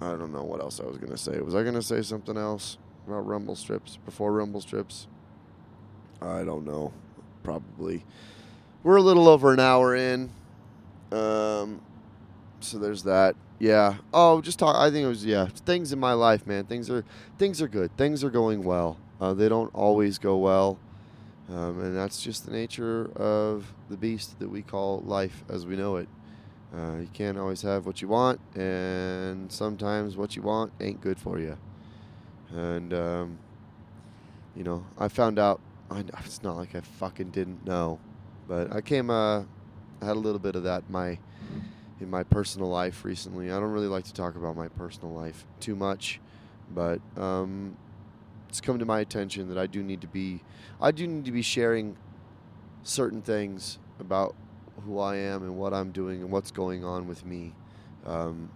[0.00, 1.40] I don't know what else I was gonna say.
[1.40, 5.06] Was I gonna say something else about rumble strips before rumble strips?
[6.20, 6.92] I don't know.
[7.42, 8.04] Probably.
[8.82, 10.30] We're a little over an hour in.
[11.12, 11.80] Um,
[12.60, 13.36] so there's that.
[13.58, 13.96] Yeah.
[14.12, 14.76] Oh, just talk.
[14.76, 15.46] I think it was yeah.
[15.46, 16.64] Things in my life, man.
[16.64, 17.04] Things are
[17.38, 17.96] things are good.
[17.96, 18.98] Things are going well.
[19.20, 20.78] Uh, they don't always go well,
[21.48, 25.74] um, and that's just the nature of the beast that we call life as we
[25.74, 26.08] know it.
[26.76, 31.18] Uh, you can't always have what you want, and sometimes what you want ain't good
[31.18, 31.56] for you.
[32.54, 33.38] And um,
[34.54, 35.60] you know, I found out.
[35.90, 37.98] I, it's not like I fucking didn't know.
[38.48, 41.18] But I came, uh, I had a little bit of that in my
[42.00, 43.50] in my personal life recently.
[43.50, 46.20] I don't really like to talk about my personal life too much,
[46.74, 47.76] but um,
[48.48, 50.42] it's come to my attention that I do need to be,
[50.80, 51.96] I do need to be sharing
[52.82, 54.34] certain things about
[54.84, 57.54] who I am and what I'm doing and what's going on with me,
[58.04, 58.50] um,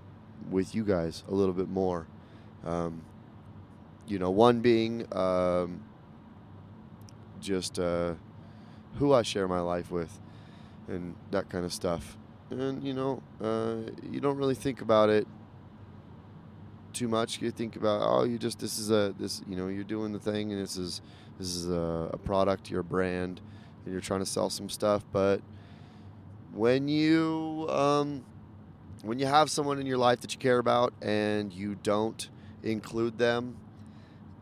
[0.50, 2.06] with you guys a little bit more.
[2.64, 3.02] Um,
[4.10, 5.82] you know, one being um,
[7.40, 7.78] just.
[7.78, 8.14] Uh,
[8.96, 10.20] who I share my life with,
[10.88, 12.16] and that kind of stuff.
[12.50, 15.26] And you know, uh, you don't really think about it
[16.92, 17.40] too much.
[17.40, 20.18] You think about, oh, you just this is a this you know you're doing the
[20.18, 21.00] thing, and this is
[21.38, 23.40] this is a, a product, your brand,
[23.84, 25.04] and you're trying to sell some stuff.
[25.12, 25.40] But
[26.52, 28.24] when you um,
[29.02, 32.28] when you have someone in your life that you care about and you don't
[32.62, 33.56] include them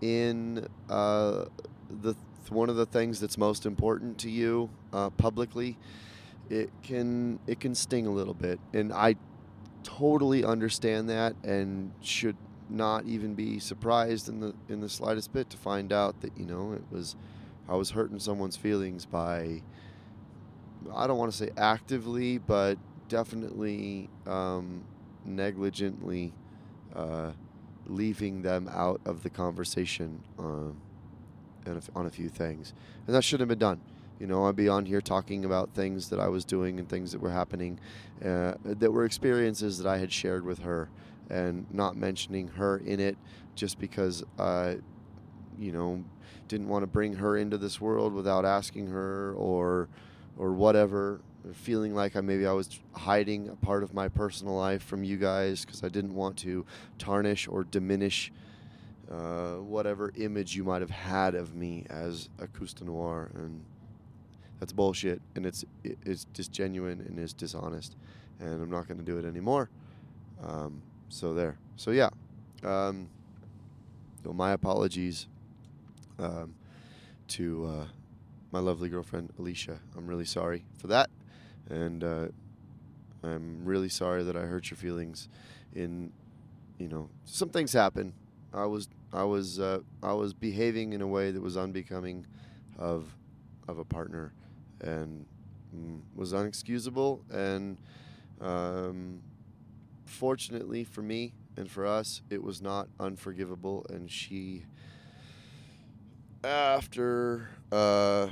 [0.00, 1.46] in uh,
[2.02, 2.14] the
[2.50, 5.76] one of the things that's most important to you uh, publicly,
[6.48, 9.16] it can it can sting a little bit, and I
[9.82, 12.36] totally understand that, and should
[12.70, 16.46] not even be surprised in the in the slightest bit to find out that you
[16.46, 17.16] know it was
[17.68, 19.62] I was hurting someone's feelings by
[20.94, 24.84] I don't want to say actively, but definitely um,
[25.24, 26.32] negligently
[26.94, 27.32] uh,
[27.88, 30.20] leaving them out of the conversation.
[30.38, 30.76] Um,
[31.94, 32.72] on a few things,
[33.06, 33.80] and that shouldn't have been done.
[34.18, 37.12] You know, I'd be on here talking about things that I was doing and things
[37.12, 37.78] that were happening,
[38.24, 40.88] uh, that were experiences that I had shared with her,
[41.30, 43.16] and not mentioning her in it
[43.54, 44.78] just because I,
[45.58, 46.02] you know,
[46.48, 49.88] didn't want to bring her into this world without asking her or,
[50.36, 51.20] or whatever.
[51.52, 55.16] Feeling like I maybe I was hiding a part of my personal life from you
[55.16, 56.66] guys because I didn't want to
[56.98, 58.32] tarnish or diminish
[59.10, 63.64] uh, whatever image you might have had of me as a Custa Noir, and
[64.60, 67.96] that's bullshit, and it's it's disgenuine and it's dishonest,
[68.40, 69.70] and I'm not going to do it anymore.
[70.44, 71.56] Um, so there.
[71.76, 72.10] So yeah.
[72.62, 73.08] Um,
[74.24, 75.26] so my apologies
[76.18, 76.54] um,
[77.28, 77.86] to uh,
[78.52, 79.80] my lovely girlfriend Alicia.
[79.96, 81.08] I'm really sorry for that,
[81.68, 82.26] and uh,
[83.22, 85.28] I'm really sorry that I hurt your feelings.
[85.74, 86.12] In
[86.78, 88.14] you know, some things happen.
[88.52, 92.26] I was I was uh, I was behaving in a way that was unbecoming
[92.78, 93.14] of
[93.66, 94.32] of a partner,
[94.80, 95.26] and
[95.74, 97.20] mm, was unexcusable.
[97.30, 97.78] And
[98.40, 99.20] um,
[100.04, 103.84] fortunately for me and for us, it was not unforgivable.
[103.90, 104.64] And she,
[106.44, 108.28] after uh,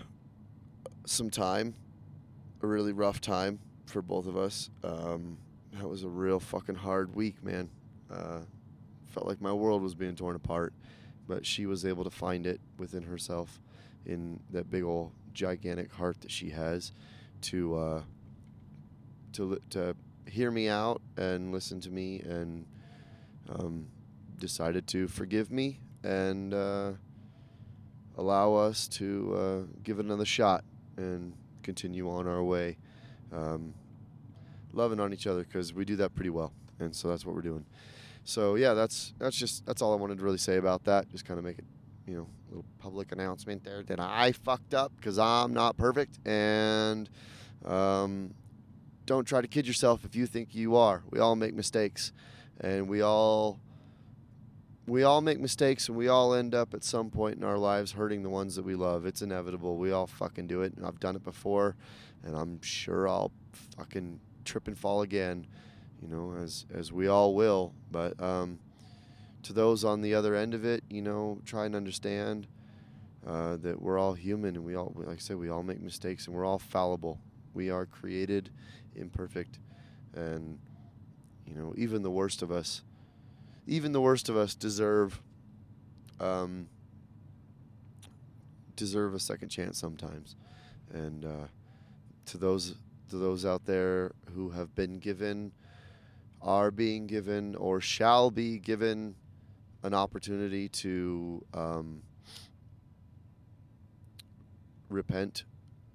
[1.04, 1.74] some time,
[2.66, 4.70] a really rough time for both of us.
[4.82, 5.38] Um,
[5.72, 7.70] that was a real fucking hard week, man.
[8.10, 8.40] Uh,
[9.06, 10.74] felt like my world was being torn apart,
[11.28, 13.60] but she was able to find it within herself,
[14.04, 16.92] in that big old gigantic heart that she has,
[17.42, 18.02] to uh,
[19.34, 19.94] to to
[20.28, 22.66] hear me out and listen to me and
[23.48, 23.86] um,
[24.38, 26.90] decided to forgive me and uh,
[28.16, 30.64] allow us to uh, give it another shot
[30.96, 31.32] and
[31.66, 32.78] continue on our way,
[33.32, 33.74] um,
[34.72, 37.42] loving on each other because we do that pretty well, and so that's what we're
[37.42, 37.66] doing.
[38.24, 41.10] So yeah, that's that's just that's all I wanted to really say about that.
[41.10, 41.64] Just kind of make it,
[42.06, 46.18] you know, a little public announcement there that I fucked up because I'm not perfect,
[46.26, 47.10] and
[47.64, 48.32] um,
[49.04, 51.02] don't try to kid yourself if you think you are.
[51.10, 52.12] We all make mistakes,
[52.60, 53.60] and we all
[54.86, 57.92] we all make mistakes and we all end up at some point in our lives
[57.92, 59.04] hurting the ones that we love.
[59.04, 59.76] It's inevitable.
[59.76, 60.74] We all fucking do it.
[60.76, 61.76] And I've done it before
[62.24, 63.32] and I'm sure I'll
[63.76, 65.46] fucking trip and fall again,
[66.00, 67.74] you know, as as we all will.
[67.90, 68.58] But um,
[69.42, 72.46] to those on the other end of it, you know, try and understand
[73.26, 76.26] uh, that we're all human and we all like I said we all make mistakes
[76.26, 77.18] and we're all fallible.
[77.54, 78.50] We are created
[78.94, 79.58] imperfect
[80.14, 80.58] and
[81.44, 82.82] you know, even the worst of us
[83.66, 85.20] even the worst of us deserve
[86.20, 86.68] um,
[88.76, 90.36] deserve a second chance sometimes.
[90.92, 91.46] And uh,
[92.26, 92.74] to those
[93.10, 95.52] to those out there who have been given,
[96.42, 99.14] are being given, or shall be given
[99.82, 102.02] an opportunity to um,
[104.88, 105.44] repent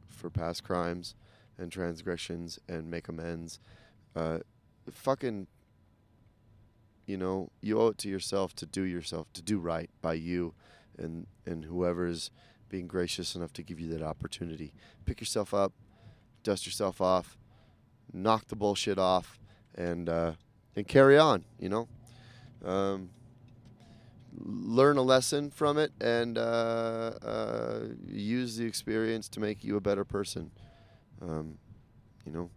[0.10, 1.16] for past crimes
[1.58, 3.60] and transgressions and make amends.
[4.16, 4.40] Uh,
[4.92, 5.48] fucking
[7.12, 10.54] you know, you owe it to yourself to do yourself, to do right by you
[10.98, 12.32] and and whoever is
[12.70, 14.72] being gracious enough to give you that opportunity.
[15.06, 15.74] Pick yourself up,
[16.42, 17.38] dust yourself off,
[18.14, 19.42] knock the bullshit off,
[19.76, 20.32] and uh,
[20.74, 21.44] and carry on.
[21.60, 21.88] You know,
[22.64, 23.10] um,
[24.38, 29.82] learn a lesson from it and uh, uh, use the experience to make you a
[29.82, 30.50] better person.
[31.22, 31.58] Um,
[32.26, 32.50] you know,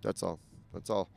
[0.00, 0.38] that's all.
[0.72, 1.10] That's all.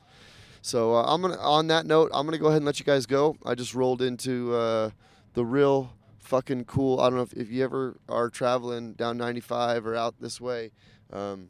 [0.64, 1.38] So uh, I'm gonna.
[1.40, 3.36] On that note, I'm gonna go ahead and let you guys go.
[3.46, 4.92] I just rolled into uh,
[5.34, 7.02] the real fucking cool.
[7.02, 10.72] I don't know if, if you ever are traveling down 95 or out this way,
[11.12, 11.50] um,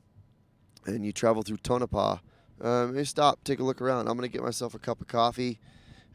[0.88, 2.18] and you travel through Tonopah.
[2.60, 4.07] Um, maybe stop, take a look around.
[4.07, 5.60] I'm gonna get myself a cup of coffee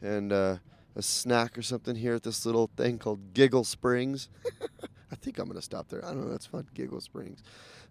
[0.01, 0.57] and uh,
[0.93, 4.27] a snack or something here at this little thing called Giggle Springs.
[5.09, 6.03] I think I'm gonna stop there.
[6.03, 6.31] I don't know.
[6.31, 7.43] That's fun, Giggle Springs,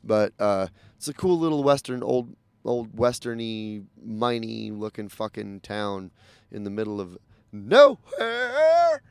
[0.05, 0.67] but uh,
[0.99, 2.37] it's a cool little western old
[2.69, 6.11] old westerny, miney looking fucking town
[6.53, 7.17] in the middle of
[7.51, 9.03] nowhere,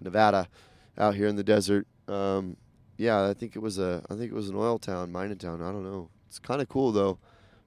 [0.00, 0.48] Nevada,
[0.96, 1.86] out here in the desert.
[2.08, 2.56] Um,
[2.96, 5.62] yeah, I think it was a, I think it was an oil town, mining town.
[5.62, 6.08] I don't know.
[6.26, 7.18] It's kind of cool though.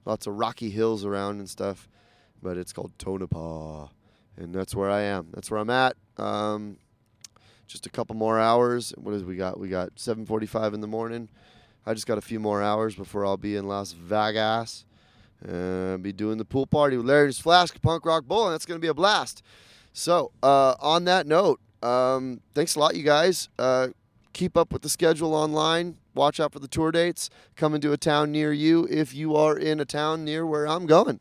[0.04, 1.88] Lots of rocky hills around and stuff,
[2.42, 3.88] but it's called Tonopah,
[4.36, 5.28] and that's where I am.
[5.32, 5.96] That's where I'm at.
[6.16, 6.78] Um,
[7.66, 8.92] just a couple more hours.
[8.96, 9.60] What is we got?
[9.60, 11.28] We got 7:45 in the morning.
[11.86, 14.84] I just got a few more hours before I'll be in Las Vegas.
[15.46, 18.78] Uh, be doing the pool party with Larry's Flask, Punk Rock Bowl, and that's going
[18.78, 19.42] to be a blast.
[19.92, 23.48] So, uh, on that note, um, thanks a lot, you guys.
[23.58, 23.88] Uh,
[24.32, 25.96] keep up with the schedule online.
[26.14, 27.30] Watch out for the tour dates.
[27.56, 30.86] Come into a town near you if you are in a town near where I'm
[30.86, 31.20] going.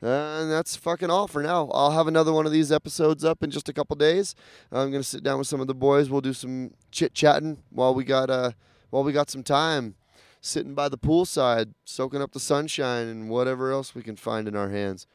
[0.00, 1.68] And that's fucking all for now.
[1.72, 4.34] I'll have another one of these episodes up in just a couple days.
[4.70, 6.10] I'm gonna sit down with some of the boys.
[6.10, 8.52] We'll do some chit chatting while we got uh
[8.90, 9.94] while we got some time
[10.40, 14.56] sitting by the poolside, soaking up the sunshine and whatever else we can find in
[14.56, 15.06] our hands.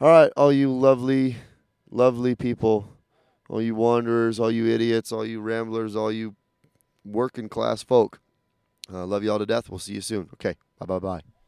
[0.00, 1.36] All right, all you lovely,
[1.90, 2.96] lovely people,
[3.48, 6.34] all you wanderers, all you idiots, all you ramblers, all you
[7.04, 8.20] working class folk.
[8.92, 9.68] Uh, love you all to death.
[9.68, 10.28] We'll see you soon.
[10.34, 11.39] Okay, bye bye bye.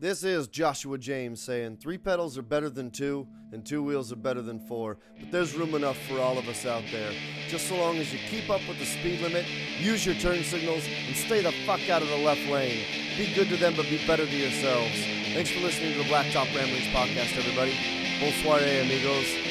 [0.00, 4.16] This is Joshua James saying three pedals are better than two, and two wheels are
[4.16, 4.96] better than four.
[5.20, 7.12] But there's room enough for all of us out there.
[7.48, 9.44] Just so long as you keep up with the speed limit,
[9.78, 12.82] use your turn signals, and stay the fuck out of the left lane.
[13.18, 15.04] Be good to them, but be better to yourselves.
[15.34, 17.76] Thanks for listening to the Blacktop Ramblings podcast, everybody.
[18.20, 19.49] Bonsoir, amigos.